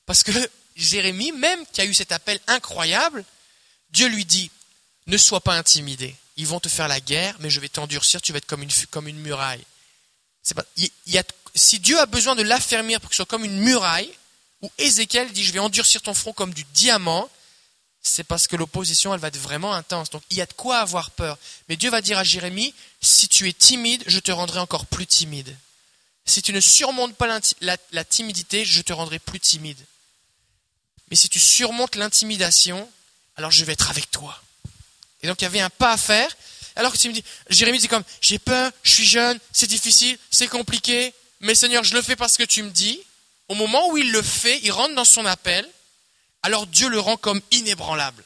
[0.05, 0.31] Parce que
[0.77, 3.25] Jérémie, même qui a eu cet appel incroyable,
[3.89, 4.51] Dieu lui dit,
[5.07, 6.15] ne sois pas intimidé.
[6.37, 8.71] Ils vont te faire la guerre, mais je vais t'endurcir, tu vas être comme une,
[8.91, 9.63] comme une muraille.
[10.55, 10.65] Pas,
[11.55, 14.11] si Dieu a besoin de l'affermir pour que ce soit comme une muraille,
[14.61, 17.29] ou Ézéchiel dit, je vais endurcir ton front comme du diamant,
[18.01, 20.09] c'est parce que l'opposition, elle va être vraiment intense.
[20.09, 21.37] Donc il y a de quoi avoir peur.
[21.67, 25.05] Mais Dieu va dire à Jérémie, si tu es timide, je te rendrai encore plus
[25.05, 25.55] timide.
[26.25, 29.79] Si tu ne surmontes pas la, timidité, je te rendrai plus timide.
[31.09, 32.89] Mais si tu surmontes l'intimidation,
[33.35, 34.41] alors je vais être avec toi.
[35.21, 36.35] Et donc il y avait un pas à faire.
[36.75, 40.17] Alors que tu me dis, Jérémie dit comme, j'ai peur, je suis jeune, c'est difficile,
[40.29, 42.99] c'est compliqué, mais Seigneur, je le fais parce que tu me dis.
[43.49, 45.67] Au moment où il le fait, il rentre dans son appel,
[46.43, 48.25] alors Dieu le rend comme inébranlable.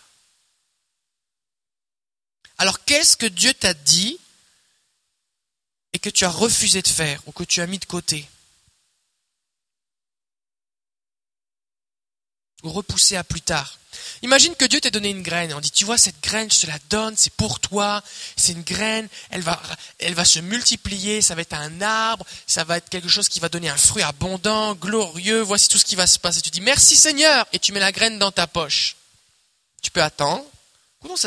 [2.57, 4.19] Alors qu'est-ce que Dieu t'a dit
[5.93, 8.27] et que tu as refusé de faire ou que tu as mis de côté?
[12.63, 13.77] Ou repoussé à plus tard
[14.23, 15.53] Imagine que Dieu t'ait donné une graine.
[15.53, 18.03] On dit, tu vois, cette graine, je te la donne, c'est pour toi.
[18.37, 19.61] C'est une graine, elle va,
[19.99, 23.39] elle va se multiplier, ça va être un arbre, ça va être quelque chose qui
[23.39, 25.41] va donner un fruit abondant, glorieux.
[25.41, 26.41] Voici tout ce qui va se passer.
[26.41, 28.95] Tu dis, merci Seigneur, et tu mets la graine dans ta poche.
[29.81, 30.45] Tu peux attendre.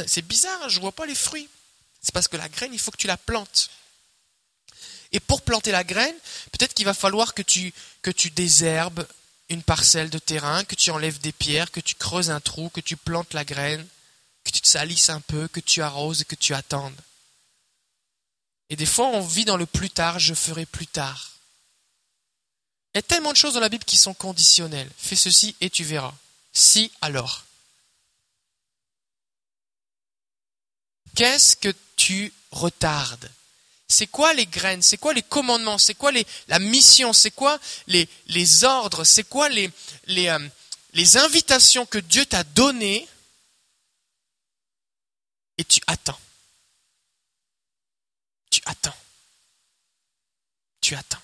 [0.06, 1.48] C'est bizarre, je vois pas les fruits.
[2.00, 3.70] C'est parce que la graine, il faut que tu la plantes.
[5.10, 6.14] Et pour planter la graine,
[6.52, 9.06] peut-être qu'il va falloir que tu, que tu désherbes
[9.48, 12.80] une parcelle de terrain, que tu enlèves des pierres, que tu creuses un trou, que
[12.80, 13.86] tu plantes la graine,
[14.44, 17.00] que tu salisses un peu, que tu arroses que tu attendes.
[18.70, 21.32] Et des fois, on vit dans le plus tard, je ferai plus tard.
[22.94, 24.90] Il y a tellement de choses dans la Bible qui sont conditionnelles.
[24.96, 26.14] Fais ceci et tu verras.
[26.52, 27.44] Si, alors.
[31.14, 33.30] Qu'est-ce que tu retardes?
[33.88, 34.82] C'est quoi les graines?
[34.82, 35.78] C'est quoi les commandements?
[35.78, 36.10] C'est quoi
[36.48, 37.12] la mission?
[37.12, 39.04] C'est quoi les, ordres?
[39.04, 39.70] C'est quoi les,
[40.08, 40.48] euh,
[40.92, 43.06] les invitations que Dieu t'a données?
[45.58, 46.18] Et tu attends.
[48.50, 48.96] Tu attends.
[50.80, 51.22] Tu attends.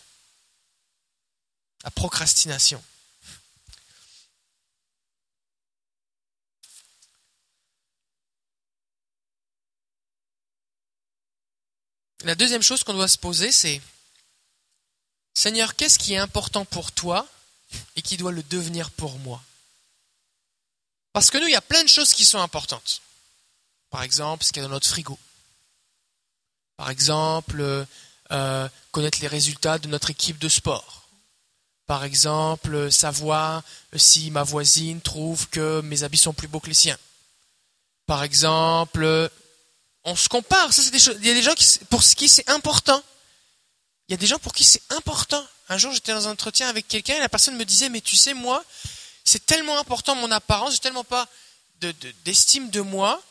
[1.83, 2.83] La procrastination.
[12.25, 13.81] La deuxième chose qu'on doit se poser, c'est
[15.33, 17.27] Seigneur, qu'est-ce qui est important pour toi
[17.97, 19.43] et qui doit le devenir pour moi?
[21.13, 23.01] Parce que nous, il y a plein de choses qui sont importantes.
[23.89, 25.19] Par exemple, ce qu'il y a dans notre frigo.
[26.77, 27.87] Par exemple,
[28.33, 31.09] euh, connaître les résultats de notre équipe de sport.
[31.87, 33.63] Par exemple, savoir
[33.97, 36.99] si ma voisine trouve que mes habits sont plus beaux que les siens.
[38.07, 39.31] Par exemple,
[40.05, 40.73] on se compare.
[40.73, 41.17] Ça, c'est des choses.
[41.21, 43.03] Il y a des gens qui, pour qui c'est important.
[44.09, 45.45] Il y a des gens pour qui c'est important.
[45.69, 48.17] Un jour, j'étais dans un entretien avec quelqu'un et la personne me disait, mais tu
[48.17, 48.65] sais, moi,
[49.25, 51.29] c'est tellement important mon apparence, j'ai tellement pas
[52.25, 53.23] d'estime de, moi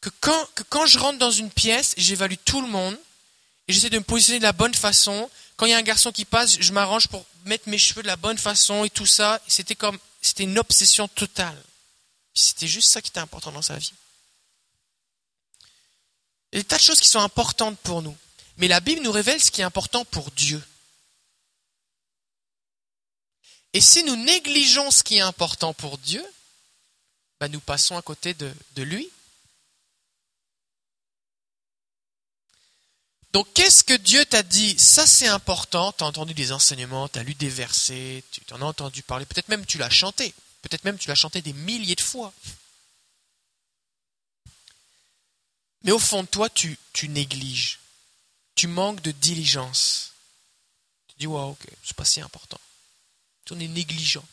[0.00, 2.96] que quand, que quand je rentre dans une pièce, j'évalue tout le monde
[3.66, 5.30] et j'essaie de me positionner de la bonne façon.
[5.56, 8.06] Quand il y a un garçon qui passe, je m'arrange pour mettre mes cheveux de
[8.06, 9.40] la bonne façon et tout ça.
[9.48, 11.60] C'était comme, c'était une obsession totale.
[12.34, 13.92] C'était juste ça qui était important dans sa vie.
[16.52, 18.16] Il y a des tas de choses qui sont importantes pour nous.
[18.56, 20.62] Mais la Bible nous révèle ce qui est important pour Dieu.
[23.72, 26.24] Et si nous négligeons ce qui est important pour Dieu,
[27.38, 29.08] bah, nous passons à côté de, de lui.
[33.32, 34.76] Donc qu'est-ce que Dieu t'a dit?
[34.78, 38.62] Ça c'est important, tu as entendu des enseignements, tu as lu des versets, tu en
[38.62, 41.94] as entendu parler, peut-être même tu l'as chanté, peut-être même tu l'as chanté des milliers
[41.94, 42.32] de fois.
[45.82, 47.78] Mais au fond de toi, tu, négliges.
[48.54, 50.12] Tu manques de diligence.
[51.08, 52.60] Tu dis, ouais, ok, c'est pas si important.
[53.44, 54.24] Tu en es négligent.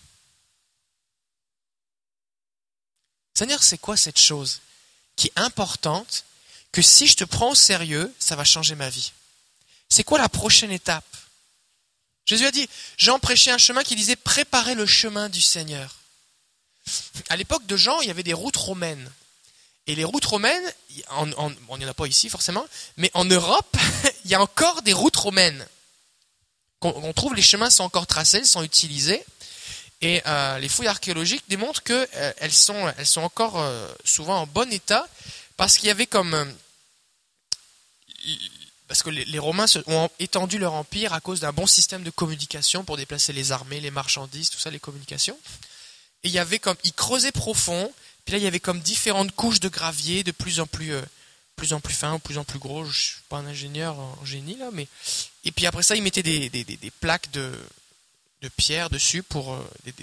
[3.33, 4.61] Seigneur, c'est quoi cette chose
[5.15, 6.25] qui est importante
[6.71, 9.11] que si je te prends au sérieux, ça va changer ma vie?
[9.89, 11.05] C'est quoi la prochaine étape?
[12.25, 15.95] Jésus a dit, Jean prêchait un chemin qui disait préparer le chemin du Seigneur.
[17.29, 19.11] À l'époque de Jean, il y avait des routes romaines.
[19.87, 20.73] Et les routes romaines,
[21.09, 22.65] on n'y en a pas ici forcément,
[22.97, 23.77] mais en Europe,
[24.25, 25.65] il y a encore des routes romaines.
[26.81, 29.23] On, trouve les chemins sont encore tracés, sont utilisés.
[30.01, 34.47] Et euh, les fouilles archéologiques démontrent qu'elles euh, sont, elles sont encore euh, souvent en
[34.47, 35.07] bon état
[35.57, 36.53] parce qu'il y avait comme
[38.87, 42.83] parce que les, Romains ont étendu leur empire à cause d'un bon système de communication
[42.83, 45.37] pour déplacer les armées, les marchandises, tout ça, les communications.
[46.23, 47.91] Et il y avait comme, ils creusaient profond,
[48.25, 50.93] puis là il y avait comme différentes couches de gravier de plus en plus,
[51.55, 52.85] plus en plus fin, plus en plus gros.
[52.85, 54.87] Je suis pas un ingénieur en génie là, mais
[55.43, 57.53] et puis après ça ils mettaient des, plaques de,
[58.41, 59.93] de pierre dessus pour des,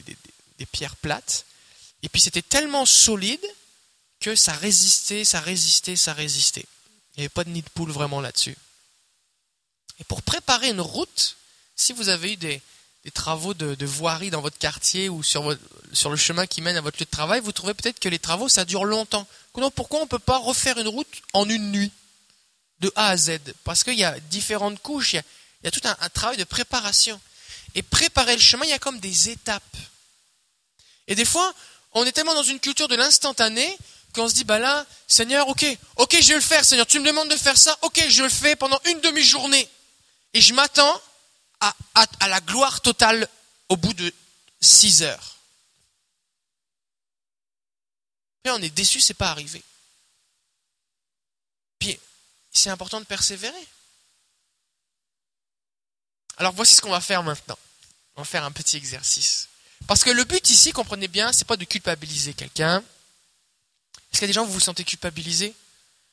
[0.58, 1.44] des pierres plates.
[2.02, 3.44] Et puis c'était tellement solide
[4.20, 6.66] que ça résistait, ça résistait, ça résistait.
[7.14, 8.56] Il n'y avait pas de nid de poule vraiment là-dessus.
[9.98, 11.37] Et pour préparer une route,
[11.76, 12.62] si vous avez eu des,
[13.10, 15.56] travaux de, voirie dans votre quartier ou sur,
[15.92, 18.18] sur le chemin qui mène à votre lieu de travail, vous trouvez peut-être que les
[18.18, 19.26] travaux, ça dure longtemps.
[19.74, 21.92] pourquoi on ne peut pas refaire une route en une nuit,
[22.80, 23.38] de A à Z?
[23.64, 25.22] Parce qu'il y a différentes couches, il
[25.64, 27.20] y a, tout un, un travail de préparation.
[27.74, 29.76] Et préparer le chemin, il y a comme des étapes.
[31.08, 31.52] Et des fois,
[31.92, 33.76] on est tellement dans une culture de l'instantané
[34.14, 35.64] qu'on se dit, bah là, Seigneur, ok,
[35.96, 38.28] ok, je vais le faire, Seigneur, tu me demandes de faire ça, ok, je le
[38.28, 39.68] fais pendant une demi-journée.
[40.34, 41.00] Et je m'attends
[41.62, 43.29] à, la gloire totale
[43.68, 44.12] au bout de
[44.61, 45.38] six heures.
[48.44, 49.62] On est déçu, c'est pas arrivé.
[51.79, 51.98] Puis
[52.53, 53.66] c'est important de persévérer.
[56.38, 57.59] Alors voici ce qu'on va faire maintenant.
[58.16, 59.48] On va faire un petit exercice.
[59.87, 62.79] Parce que le but ici, comprenez bien, c'est pas de culpabiliser quelqu'un.
[62.79, 65.55] Est-ce qu'il y a des gens où vous vous sentez culpabilisé?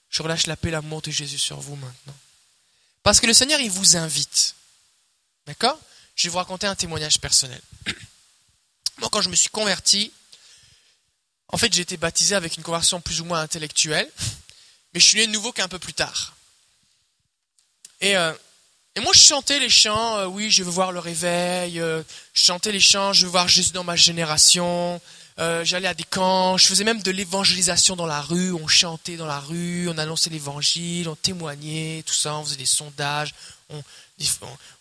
[0.09, 2.15] Je relâche la paix, l'amour de Jésus sur vous maintenant.
[3.03, 4.55] Parce que le Seigneur, il vous invite.
[5.49, 5.79] D'accord?
[6.15, 7.59] Je vais vous raconter un témoignage personnel.
[8.99, 10.11] Moi, quand je me suis converti,
[11.47, 14.07] en fait, j'ai été baptisé avec une conversion plus ou moins intellectuelle,
[14.93, 16.35] mais je suis né de nouveau qu'un peu plus tard.
[17.99, 18.31] Et, euh,
[19.01, 22.71] moi, je chantais les chants, euh, oui, je veux voir le réveil, euh, je chantais
[22.71, 25.01] les chants, je veux voir Jésus dans ma génération,
[25.63, 29.25] j'allais à des camps, je faisais même de l'évangélisation dans la rue, on chantait dans
[29.25, 33.33] la rue, on annonçait l'évangile, on témoignait, tout ça, on faisait des sondages,
[33.69, 33.81] on,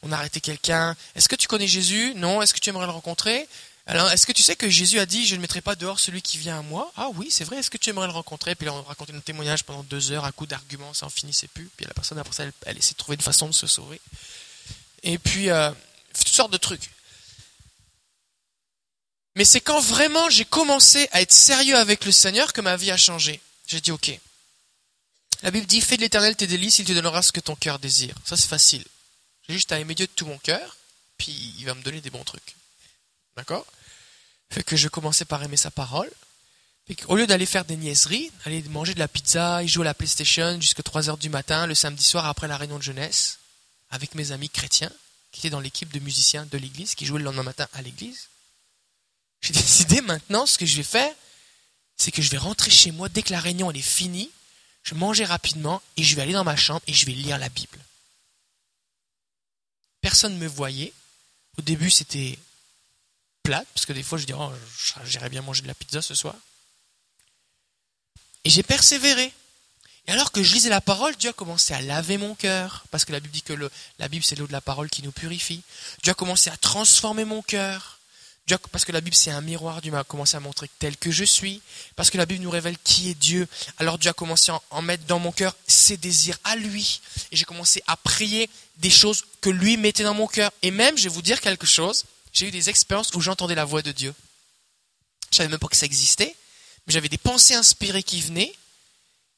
[0.02, 0.96] on, arrêtait quelqu'un.
[1.14, 2.12] Est-ce que tu connais Jésus?
[2.16, 2.42] Non.
[2.42, 3.48] Est-ce que tu aimerais le rencontrer?
[3.86, 6.20] Alors, est-ce que tu sais que Jésus a dit, je ne mettrai pas dehors celui
[6.20, 6.92] qui vient à moi?
[6.96, 8.54] Ah oui, c'est vrai, est-ce que tu aimerais le rencontrer?
[8.54, 11.48] Puis là, on racontait un témoignage pendant deux heures, à coup d'arguments, ça en finissait
[11.48, 11.70] plus.
[11.74, 13.98] Puis la personne, après ça, elle, elle essayait de trouver une façon de se sauver.
[15.02, 15.70] Et puis, euh,
[16.12, 16.90] toutes sortes de trucs.
[19.36, 22.90] Mais c'est quand vraiment j'ai commencé à être sérieux avec le Seigneur que ma vie
[22.90, 23.40] a changé.
[23.68, 24.18] J'ai dit ok.
[25.42, 27.78] La Bible dit fais de l'éternel tes délices, il te donnera ce que ton cœur
[27.78, 28.16] désire.
[28.24, 28.84] Ça c'est facile.
[29.48, 30.76] J'ai juste à aimer Dieu de tout mon cœur,
[31.16, 32.56] puis il va me donner des bons trucs.
[33.36, 33.66] D'accord?
[34.50, 36.10] Fait que je commençais par aimer sa parole.
[37.06, 39.94] Au lieu d'aller faire des niaiseries, aller manger de la pizza et jouer à la
[39.94, 43.38] PlayStation jusqu'à 3 heures du matin le samedi soir après la réunion de jeunesse,
[43.90, 44.92] avec mes amis chrétiens
[45.30, 48.28] qui étaient dans l'équipe de musiciens de l'église, qui jouaient le lendemain matin à l'église,
[49.42, 51.12] j'ai décidé maintenant, ce que je vais faire,
[51.96, 54.30] c'est que je vais rentrer chez moi dès que la réunion est finie,
[54.82, 57.38] je vais manger rapidement et je vais aller dans ma chambre et je vais lire
[57.38, 57.78] la Bible.
[60.08, 60.94] Personne ne me voyait.
[61.58, 62.38] Au début, c'était
[63.42, 64.50] plate, parce que des fois, je dis, oh,
[65.04, 66.34] j'irais bien manger de la pizza ce soir.
[68.44, 69.30] Et j'ai persévéré.
[70.06, 73.04] Et alors que je lisais la parole, Dieu a commencé à laver mon cœur, parce
[73.04, 75.60] que la Bible dit que la Bible, c'est l'eau de la parole qui nous purifie.
[76.02, 77.97] Dieu a commencé à transformer mon cœur
[78.56, 81.24] parce que la Bible c'est un miroir, Dieu m'a commencé à montrer tel que je
[81.24, 81.60] suis,
[81.96, 83.46] parce que la Bible nous révèle qui est Dieu.
[83.78, 87.00] Alors Dieu a commencé à en mettre dans mon cœur ses désirs à lui.
[87.30, 90.50] Et j'ai commencé à prier des choses que lui mettait dans mon cœur.
[90.62, 93.64] Et même, je vais vous dire quelque chose, j'ai eu des expériences où j'entendais la
[93.64, 94.14] voix de Dieu.
[95.30, 96.34] Je savais même pas que ça existait,
[96.86, 98.52] mais j'avais des pensées inspirées qui venaient,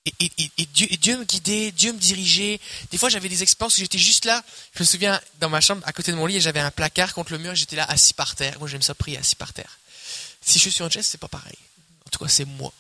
[0.07, 2.59] et, Dieu, me guidait, Dieu me dirigeait.
[2.91, 4.43] Des fois, j'avais des expériences où j'étais juste là.
[4.75, 7.33] Je me souviens, dans ma chambre, à côté de mon lit, j'avais un placard contre
[7.33, 8.59] le mur, j'étais là, assis par terre.
[8.59, 9.79] Moi, j'aime ça prier, assis par terre.
[10.41, 11.59] Si je suis sur une chaise, c'est pas pareil.
[12.07, 12.73] En tout cas, c'est moi.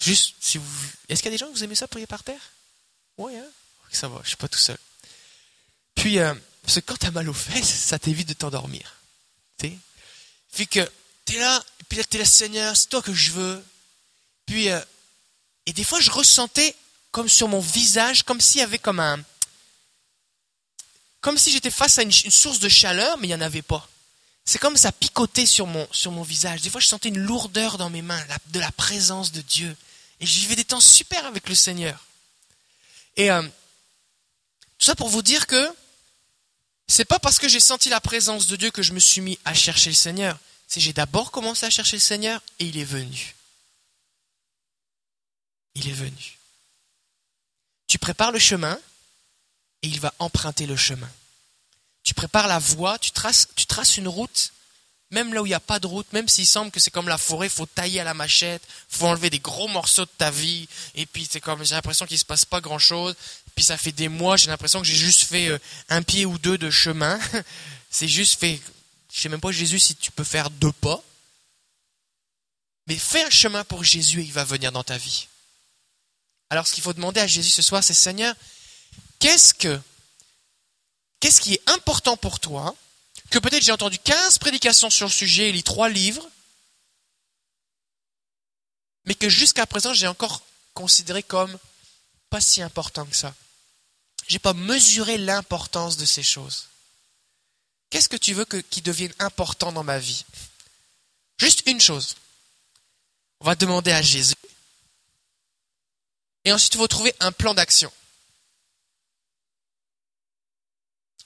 [0.00, 0.66] Juste, si vous...
[1.08, 2.52] Est-ce qu'il y a des gens qui vous aimez ça, prier par terre?
[3.16, 3.46] Oui, hein
[3.90, 4.78] Ça va, je suis pas tout seul.
[5.94, 8.96] Puis, euh, parce que quand t'as mal aux fesses, ça t'évite de t'endormir.
[9.58, 9.78] Tu sais?
[10.52, 10.90] Puis que
[11.24, 13.64] t'es là, et puis là, t'es là, Seigneur, c'est toi que je veux.
[14.46, 14.80] Puis, euh,
[15.68, 16.74] et des fois, je ressentais
[17.10, 19.22] comme sur mon visage, comme s'il y avait comme un...
[21.20, 23.86] Comme si j'étais face à une, source de chaleur, mais il n'y en avait pas.
[24.46, 26.62] C'est comme ça picotait sur mon, sur mon visage.
[26.62, 29.76] Des fois, je sentais une lourdeur dans mes mains, de la présence de Dieu.
[30.20, 32.02] Et je vivais des temps super avec le Seigneur.
[33.18, 35.70] Et euh, tout ça pour vous dire que
[36.86, 39.38] c'est pas parce que j'ai senti la présence de Dieu que je me suis mis
[39.44, 40.38] à chercher le Seigneur.
[40.66, 43.34] C'est j'ai d'abord commencé à chercher le Seigneur et il est venu.
[45.78, 46.38] Il est venu.
[47.86, 48.78] Tu prépares le chemin
[49.82, 51.10] et il va emprunter le chemin.
[52.02, 54.52] Tu prépares la voie, tu traces, tu traces une route,
[55.10, 57.08] même là où il n'y a pas de route, même s'il semble que c'est comme
[57.08, 60.10] la forêt, il faut tailler à la machette, il faut enlever des gros morceaux de
[60.18, 63.14] ta vie, et puis c'est comme j'ai l'impression qu'il ne se passe pas grand chose,
[63.54, 65.58] puis ça fait des mois, j'ai l'impression que j'ai juste fait euh,
[65.88, 67.18] un pied ou deux de chemin,
[67.90, 68.60] c'est juste fait,
[69.12, 71.02] je sais même pas Jésus si tu peux faire deux pas,
[72.86, 75.28] mais fais un chemin pour Jésus et il va venir dans ta vie.
[76.50, 78.34] Alors ce qu'il faut demander à Jésus ce soir, c'est Seigneur,
[79.18, 79.80] qu'est-ce que,
[81.20, 82.74] qu'est-ce qui est important pour toi,
[83.30, 86.26] que peut-être j'ai entendu 15 prédications sur le sujet, et lis trois livres,
[89.04, 90.42] mais que jusqu'à présent j'ai encore
[90.74, 91.58] considéré comme
[92.30, 93.34] pas si important que ça.
[94.26, 96.68] J'ai pas mesuré l'importance de ces choses.
[97.90, 100.24] Qu'est-ce que tu veux que, qui devienne important dans ma vie?
[101.38, 102.16] Juste une chose.
[103.40, 104.34] On va demander à Jésus.
[106.48, 107.92] Et ensuite, il faut trouver un plan d'action.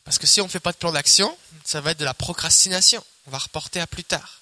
[0.02, 2.12] Parce que si on ne fait pas de plan d'action, ça va être de la
[2.12, 3.06] procrastination.
[3.26, 4.40] On va reporter à plus tard.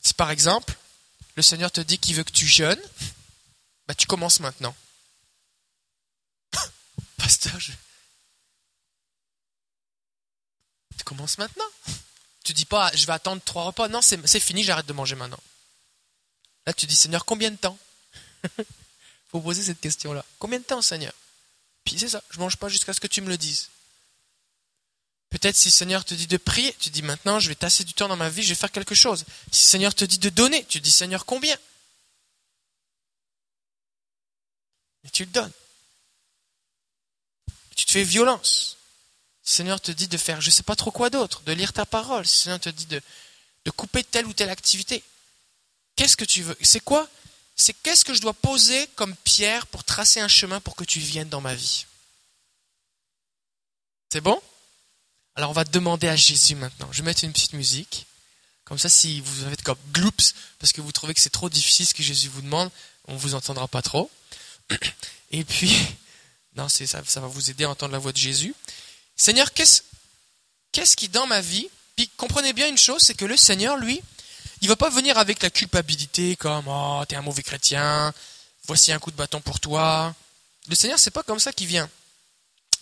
[0.00, 0.74] Si par exemple,
[1.34, 2.80] le Seigneur te dit qu'il veut que tu jeûnes,
[3.86, 4.74] bah tu commences maintenant.
[7.18, 7.72] Pasteur, je...
[10.96, 11.68] tu commences maintenant.
[12.42, 13.88] Tu dis pas, je vais attendre trois repas.
[13.88, 15.40] Non, c'est fini, j'arrête de manger maintenant.
[16.66, 17.78] Là, tu dis, Seigneur, combien de temps
[19.30, 20.24] faut poser cette question-là.
[20.38, 21.12] Combien de temps, Seigneur
[21.84, 23.70] Puis c'est ça, je mange pas jusqu'à ce que tu me le dises.
[25.30, 28.06] Peut-être si Seigneur te dit de prier, tu dis maintenant, je vais tasser du temps
[28.08, 29.24] dans ma vie, je vais faire quelque chose.
[29.50, 31.56] Si Seigneur te dit de donner, tu dis, Seigneur, combien
[35.02, 35.52] Et tu le donnes.
[37.76, 38.76] Tu te fais violence.
[39.42, 41.72] Si Seigneur te dit de faire je ne sais pas trop quoi d'autre, de lire
[41.72, 45.02] ta parole, si Seigneur te dit de couper telle ou telle activité,
[45.96, 46.56] qu'est-ce que tu veux?
[46.60, 47.08] C'est quoi?
[47.56, 50.98] C'est qu'est-ce que je dois poser comme pierre pour tracer un chemin pour que tu
[50.98, 51.86] viennes dans ma vie?
[54.12, 54.40] C'est bon?
[55.36, 56.88] Alors on va demander à Jésus maintenant.
[56.92, 58.06] Je vais mettre une petite musique.
[58.64, 61.86] Comme ça, si vous avez comme gloops, parce que vous trouvez que c'est trop difficile
[61.86, 62.70] ce que Jésus vous demande,
[63.06, 64.10] on ne vous entendra pas trop.
[65.30, 65.76] Et puis,
[66.56, 68.54] non, ça, ça va vous aider à entendre la voix de Jésus.
[69.16, 69.82] Seigneur, qu'est-ce
[70.96, 74.00] qui dans ma vie, puis comprenez bien une chose, c'est que le Seigneur, lui,
[74.64, 78.14] il va pas venir avec la culpabilité comme oh t'es un mauvais chrétien,
[78.66, 80.14] voici un coup de bâton pour toi.
[80.68, 81.90] Le Seigneur c'est pas comme ça qu'il vient.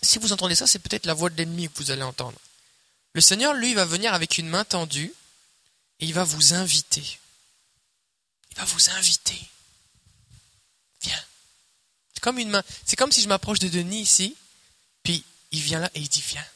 [0.01, 2.39] Si vous entendez ça, c'est peut-être la voix de l'ennemi que vous allez entendre.
[3.11, 5.13] Le Seigneur lui va venir avec une main tendue
[5.99, 7.19] et il va vous inviter.
[8.51, 9.41] Il va vous inviter.
[11.01, 11.23] Viens.
[12.13, 12.63] C'est comme une main.
[12.85, 14.37] C'est comme si je m'approche de Denis ici,
[15.03, 15.21] puis
[15.51, 16.47] il vient là et il dit viens.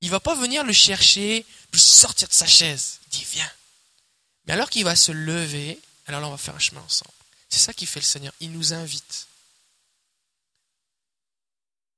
[0.00, 3.00] Il va pas venir le chercher, lui sortir de sa chaise.
[3.14, 3.52] Dit viens.
[4.44, 7.12] Mais alors qu'il va se lever, alors là on va faire un chemin ensemble.
[7.48, 8.32] C'est ça qui fait le Seigneur.
[8.40, 9.28] Il nous invite.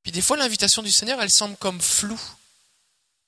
[0.03, 2.21] Puis des fois l'invitation du Seigneur, elle semble comme floue.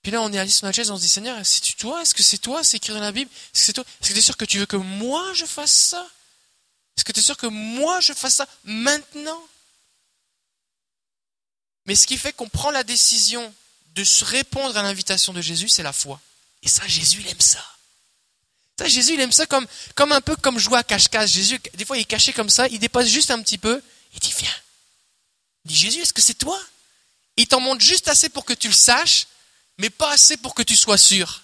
[0.03, 2.03] Puis là on est assis sur notre chaise, on se dit Seigneur, c'est toi?
[2.03, 3.31] Est-ce que c'est toi C'est écrit dans la Bible?
[3.31, 3.85] Est-ce que c'est toi?
[4.01, 6.07] Est-ce que tu es sûr que tu veux que moi je fasse ça?
[6.97, 9.43] Est-ce que tu es sûr que moi je fasse ça maintenant?
[11.87, 13.55] Mais ce qui fait qu'on prend la décision
[13.95, 16.21] de se répondre à l'invitation de Jésus, c'est la foi.
[16.63, 17.65] Et ça, Jésus, il aime ça.
[18.87, 21.31] Jésus, il aime ça comme, comme un peu comme jouer à cache-cache.
[21.31, 23.83] Jésus, des fois, il est caché comme ça, il dépasse juste un petit peu,
[24.15, 24.55] il dit, viens.
[25.65, 26.59] Il dit, Jésus, est-ce que c'est toi?
[27.37, 29.27] Il t'en montre juste assez pour que tu le saches,
[29.79, 31.43] mais pas assez pour que tu sois sûr.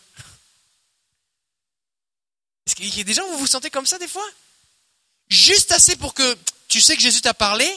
[2.66, 4.26] Est-ce qu'il y a des gens où vous vous sentez comme ça des fois?
[5.28, 6.36] Juste assez pour que
[6.68, 7.70] tu sais que Jésus t'a parlé,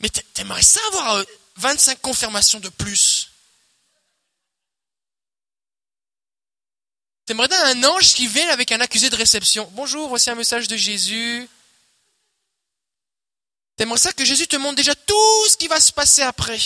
[0.00, 1.24] mais t'aimerais ça avoir euh,
[1.56, 3.19] 25 confirmations de plus.
[7.30, 9.70] T'aimerais bien un ange qui vient avec un accusé de réception.
[9.74, 11.48] Bonjour, voici un message de Jésus.
[13.76, 16.58] T'aimerais ça que Jésus te montre déjà tout ce qui va se passer après.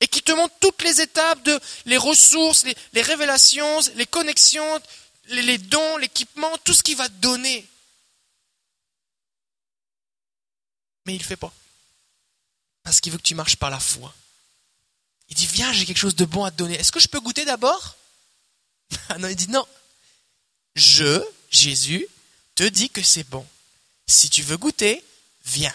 [0.00, 4.80] Et qui te montre toutes les étapes de les ressources, les, révélations, les connexions,
[5.26, 7.68] les, dons, l'équipement, tout ce qu'il va te donner.
[11.04, 11.52] Mais il ne fait pas.
[12.84, 14.14] Parce qu'il veut que tu marches par la foi.
[15.28, 16.76] Il dit, viens, j'ai quelque chose de bon à te donner.
[16.76, 17.98] Est-ce que je peux goûter d'abord?
[19.18, 19.66] non, il dit non.
[20.74, 22.06] Je, Jésus,
[22.54, 23.46] te dis que c'est bon.
[24.06, 25.04] Si tu veux goûter,
[25.44, 25.74] viens.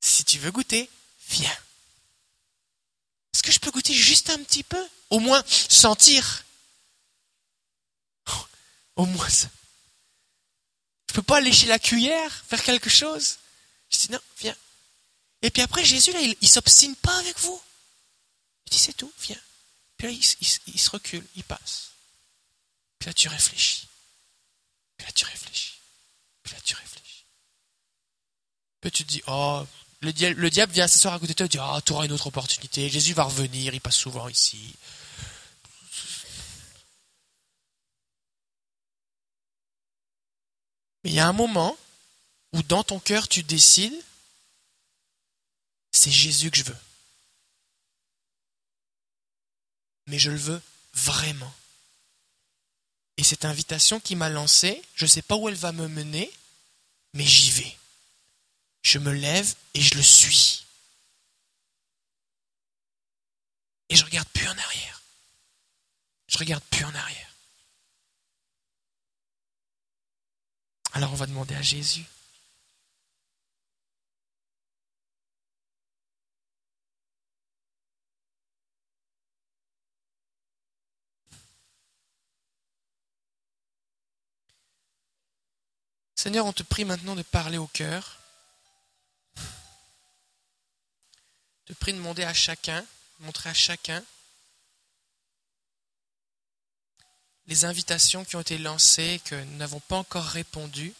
[0.00, 0.88] Si tu veux goûter,
[1.28, 1.58] viens.
[3.34, 4.82] Est-ce que je peux goûter juste un petit peu?
[5.10, 6.44] Au moins sentir?
[8.96, 9.48] Au moins ça.
[11.08, 13.38] Je peux pas lécher la cuillère, faire quelque chose?
[13.90, 14.56] Je dis non, viens.
[15.42, 17.60] Et puis après, Jésus, là, il, ne s'obstine pas avec vous.
[18.70, 19.40] Il dit c'est tout, viens.
[19.96, 21.90] Puis là, il, se recule, il passe.
[22.98, 23.88] Puis là, tu réfléchis.
[24.96, 25.74] Puis là, tu réfléchis.
[26.42, 27.24] Puis là, tu réfléchis.
[28.80, 29.66] Puis tu te dis, oh,
[30.00, 32.12] le, diable vient s'asseoir à côté de toi et dit, ah, oh, tu auras une
[32.12, 32.88] autre opportunité.
[32.88, 34.74] Jésus va revenir, il passe souvent ici.
[41.04, 41.76] Mais il y a un moment
[42.52, 44.02] où dans ton cœur tu décides,
[45.92, 46.76] c'est Jésus que je veux.
[50.10, 50.60] Mais je le veux
[50.92, 51.54] vraiment.
[53.16, 56.32] Et cette invitation qui m'a lancé, je ne sais pas où elle va me mener,
[57.14, 57.76] mais j'y vais.
[58.82, 60.66] Je me lève et je le suis.
[63.88, 65.00] Et je regarde plus en arrière.
[66.26, 67.36] Je regarde plus en arrière.
[70.92, 72.04] Alors on va demander à Jésus.
[86.22, 88.18] Seigneur, on te prie maintenant de parler au cœur.
[91.64, 92.84] te prie de demander à chacun,
[93.20, 94.04] montrer à chacun
[97.46, 100.92] les invitations qui ont été lancées, que nous n'avons pas encore répondu.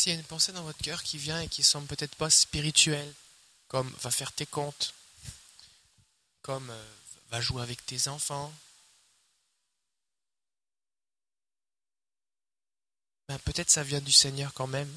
[0.00, 2.30] S'il y a une pensée dans votre cœur qui vient et qui semble peut-être pas
[2.30, 3.12] spirituelle,
[3.68, 4.94] comme va faire tes comptes,
[6.40, 6.92] comme euh,
[7.28, 8.50] va jouer avec tes enfants,
[13.28, 14.90] ben peut-être ça vient du Seigneur quand même.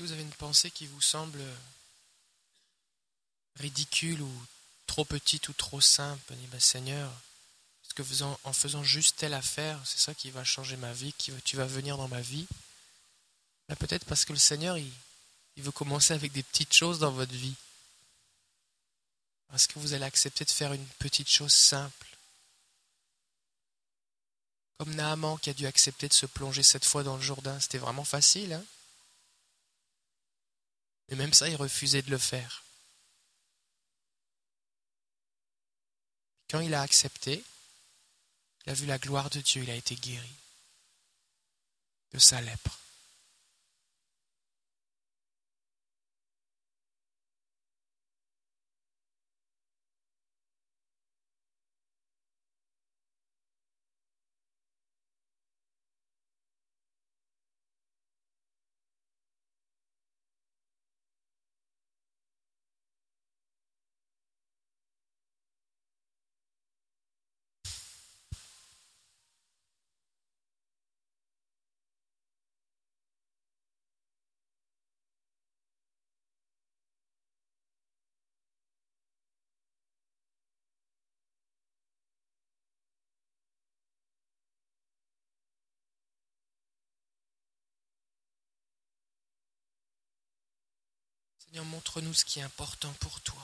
[0.00, 1.42] Si vous avez une pensée qui vous semble
[3.56, 4.46] ridicule ou
[4.86, 7.12] trop petite ou trop simple, dites, ben, Seigneur,
[7.84, 11.32] est-ce que en faisant juste telle affaire, c'est ça qui va changer ma vie, qui
[11.44, 12.46] tu vas venir dans ma vie
[13.68, 17.34] ben, Peut-être parce que le Seigneur, il veut commencer avec des petites choses dans votre
[17.34, 17.56] vie.
[19.52, 22.16] Est-ce que vous allez accepter de faire une petite chose simple
[24.78, 27.60] Comme Naaman qui a dû accepter de se plonger cette fois dans le Jourdain.
[27.60, 28.54] C'était vraiment facile.
[28.54, 28.64] Hein?
[31.10, 32.64] Et même ça, il refusait de le faire.
[36.48, 37.44] Quand il a accepté,
[38.64, 40.34] il a vu la gloire de Dieu, il a été guéri
[42.12, 42.78] de sa lèpre.
[91.50, 93.42] Seigneur, montre-nous ce qui est important pour toi.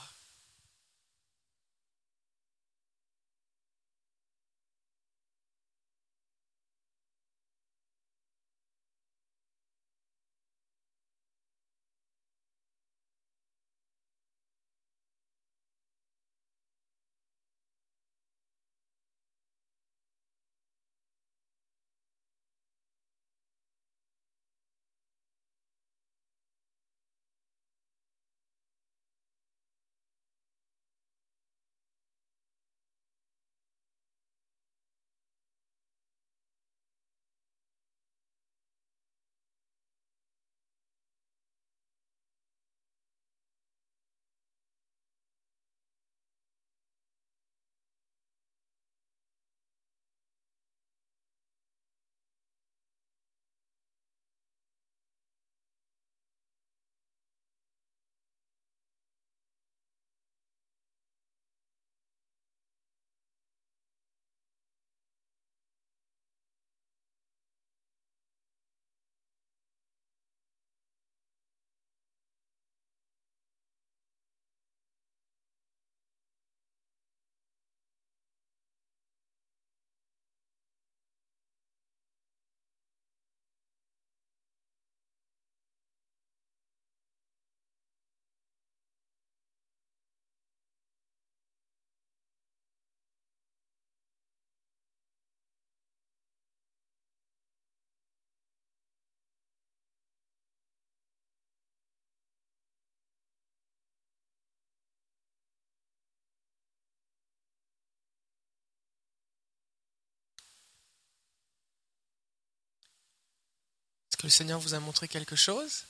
[114.27, 115.85] Le Seigneur vous a montré quelque chose?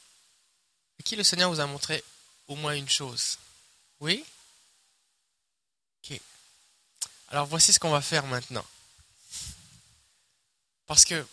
[0.99, 2.05] Et qui le Seigneur vous a montré
[2.49, 3.39] au moins une chose?
[4.01, 4.25] Oui?
[6.05, 6.21] Ok.
[7.31, 8.65] Alors voici ce qu'on va faire maintenant.
[10.87, 11.27] Parce que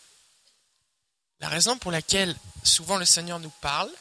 [1.39, 3.91] la raison pour laquelle souvent le Seigneur nous parle,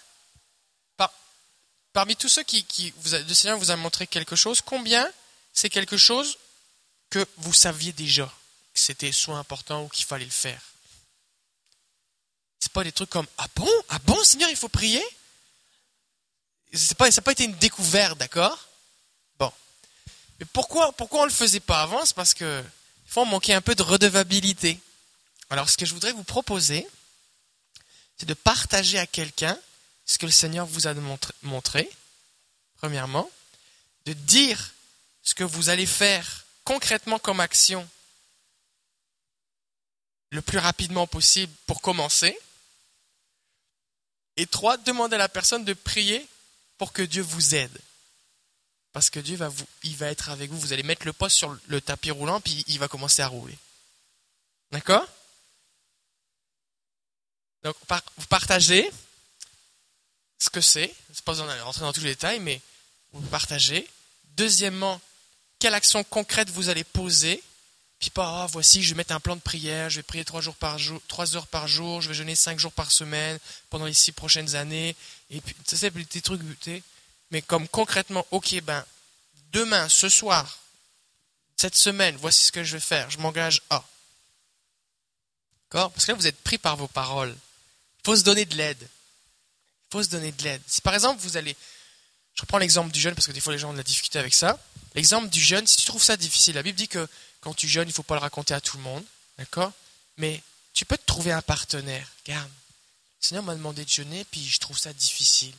[1.92, 5.06] parmi tous ceux qui, le Seigneur vous a montré quelque chose, combien
[5.52, 6.38] c'est quelque chose
[7.10, 8.32] que vous saviez déjà
[8.72, 10.71] que c'était soit important ou qu'il fallait le faire?
[12.62, 13.68] C'est pas des trucs comme Ah bon?
[13.88, 15.02] Ah bon, Seigneur, il faut prier?
[16.96, 18.68] Pas, Ça n'a pas été une découverte, d'accord?
[19.36, 19.52] Bon.
[20.38, 22.04] Mais pourquoi, pourquoi on ne le faisait pas avant?
[22.04, 22.64] C'est parce que
[23.04, 24.78] fois, on manquait un peu de redevabilité.
[25.50, 26.86] Alors, ce que je voudrais vous proposer,
[28.16, 29.58] c'est de partager à quelqu'un
[30.06, 30.94] ce que le Seigneur vous a
[31.42, 31.90] montré,
[32.76, 33.28] premièrement,
[34.06, 34.72] de dire
[35.24, 37.88] ce que vous allez faire concrètement comme action
[40.30, 42.38] le plus rapidement possible pour commencer,
[44.36, 46.26] et trois, demandez à la personne de prier
[46.78, 47.78] pour que Dieu vous aide.
[48.92, 49.50] Parce que Dieu va,
[49.82, 50.58] il va être avec vous.
[50.58, 53.56] Vous allez mettre le poste sur le tapis roulant, puis il va commencer à rouler.
[54.70, 55.06] D'accord?
[57.62, 57.76] Donc,
[58.16, 58.90] vous partagez
[60.38, 60.92] ce que c'est.
[61.12, 62.60] C'est pas besoin d'aller rentrer dans tous les détails, mais
[63.12, 63.88] vous partagez.
[64.36, 65.00] Deuxièmement,
[65.58, 67.42] quelle action concrète vous allez poser
[68.02, 70.40] puis pas, ah, voici, je vais mettre un plan de prière, je vais prier trois,
[70.40, 73.38] jours par jour, trois heures par jour, je vais jeûner cinq jours par semaine
[73.70, 74.96] pendant les six prochaines années,
[75.30, 76.40] Et puis, ça c'est des trucs,
[77.30, 78.84] mais comme concrètement, ok, ben,
[79.52, 80.58] demain, ce soir,
[81.56, 83.84] cette semaine, voici ce que je vais faire, je m'engage à.
[85.70, 85.92] D'accord?
[85.92, 87.36] Parce que là, vous êtes pris par vos paroles.
[88.00, 88.82] Il faut se donner de l'aide.
[88.82, 90.60] Il faut se donner de l'aide.
[90.66, 91.56] Si par exemple, vous allez.
[92.34, 94.18] Je reprends l'exemple du jeûne parce que des fois les gens ont de la difficulté
[94.18, 94.58] avec ça.
[94.96, 97.08] L'exemple du jeûne, si tu trouves ça difficile, la Bible dit que
[97.42, 99.04] quand tu jeûnes, il ne faut pas le raconter à tout le monde.
[99.36, 99.72] D'accord?
[100.16, 102.08] Mais tu peux te trouver un partenaire.
[102.24, 105.54] Regarde, le Seigneur m'a demandé de jeûner, puis je trouve ça difficile.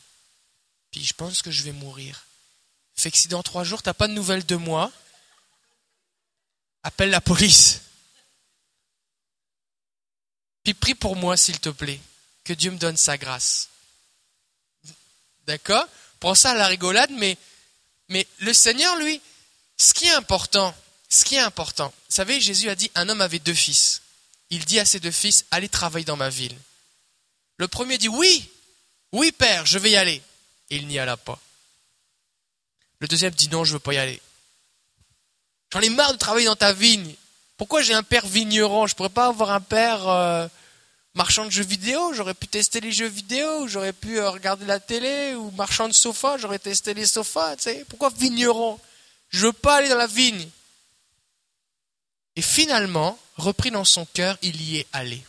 [0.91, 2.25] Puis je pense que je vais mourir.
[2.95, 4.91] Fait que si dans trois jours, tu n'as pas de nouvelles de moi,
[6.83, 7.81] appelle la police.
[10.63, 11.99] Puis prie pour moi, s'il te plaît,
[12.45, 13.69] que Dieu me donne sa grâce.
[15.45, 15.85] D'accord?
[16.21, 17.37] Prends ça à la rigolade, mais,
[18.07, 19.21] mais le Seigneur, lui,
[19.77, 20.73] ce qui est important,
[21.13, 24.01] ce qui est important, vous savez, Jésus a dit, un homme avait deux fils.
[24.49, 26.57] Il dit à ses deux fils, allez travailler dans ma ville.
[27.57, 28.49] Le premier dit, oui,
[29.11, 30.23] oui, père, je vais y aller.
[30.71, 31.39] Et il n'y alla pas.
[32.97, 34.19] Le deuxième dit, non, je ne veux pas y aller.
[35.71, 37.13] J'en ai marre de travailler dans ta vigne.
[37.57, 38.87] Pourquoi j'ai un père vigneron?
[38.87, 40.47] Je pourrais pas avoir un père euh,
[41.13, 42.11] marchand de jeux vidéo.
[42.13, 45.93] J'aurais pu tester les jeux vidéo, j'aurais pu euh, regarder la télé, ou marchand de
[45.93, 47.55] sofa, j'aurais testé les sofas.
[47.57, 47.85] Tu sais.
[47.87, 48.79] Pourquoi vigneron?
[49.29, 50.49] Je veux pas aller dans la vigne.
[52.35, 55.23] Et finalement, repris dans son cœur, il y est allé.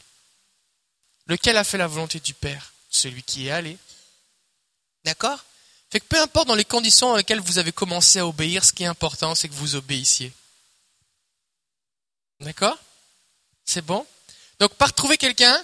[1.26, 2.72] Lequel a fait la volonté du Père?
[2.90, 3.76] Celui qui est allé.
[5.05, 5.44] D'accord?
[5.90, 8.72] Fait que peu importe dans les conditions dans lesquelles vous avez commencé à obéir, ce
[8.72, 10.32] qui est important, c'est que vous obéissiez.
[12.40, 12.78] D'accord?
[13.64, 14.07] C'est bon?
[14.59, 15.62] Donc, par trouver quelqu'un,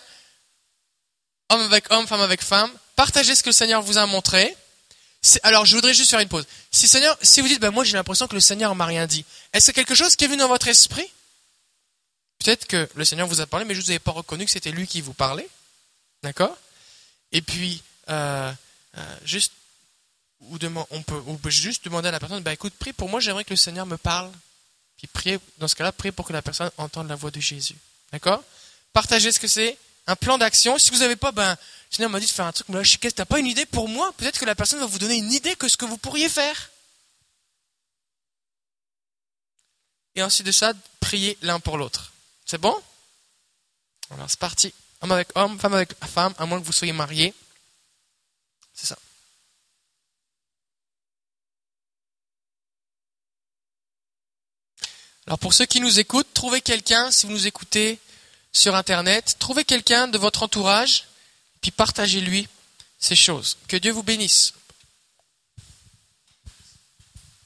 [1.48, 4.56] homme avec homme, femme avec femme, partagez ce que le Seigneur vous a montré.
[5.42, 6.46] Alors, je voudrais juste faire une pause.
[6.70, 9.24] Si, Seigneur, si vous dites, ben, moi j'ai l'impression que le Seigneur m'a rien dit,
[9.52, 11.10] est-ce que quelque chose qui est venu dans votre esprit?
[12.42, 14.72] Peut-être que le Seigneur vous a parlé, mais je vous n'avais pas reconnu que c'était
[14.72, 15.48] lui qui vous parlait.
[16.22, 16.56] D'accord?
[17.32, 18.52] Et puis, euh,
[18.96, 19.52] euh, juste,
[20.40, 20.58] ou
[20.90, 23.44] on, peut, on peut juste demander à la personne, bah, écoute, prie pour moi, j'aimerais
[23.44, 24.30] que le Seigneur me parle.
[24.96, 27.76] Puis priez, dans ce cas-là, priez pour que la personne entende la voix de Jésus.
[28.10, 28.42] D'accord?
[28.92, 29.76] Partagez ce que c'est,
[30.06, 30.78] un plan d'action.
[30.78, 32.82] Si vous n'avez pas, ben, le Seigneur m'a dit de faire un truc, mais là,
[32.82, 34.12] je sais t'as pas une idée pour moi?
[34.16, 36.70] Peut-être que la personne va vous donner une idée que ce que vous pourriez faire.
[40.14, 42.12] Et ensuite de ça, priez l'un pour l'autre.
[42.50, 42.76] C'est bon?
[44.10, 44.74] Alors c'est parti.
[45.02, 47.32] Homme avec homme, femme avec femme, à moins que vous soyez mariés.
[48.74, 48.98] C'est ça.
[55.28, 58.00] Alors pour ceux qui nous écoutent, trouvez quelqu'un, si vous nous écoutez
[58.52, 61.06] sur Internet, trouvez quelqu'un de votre entourage,
[61.60, 62.48] puis partagez-lui
[62.98, 63.58] ces choses.
[63.68, 64.54] Que Dieu vous bénisse.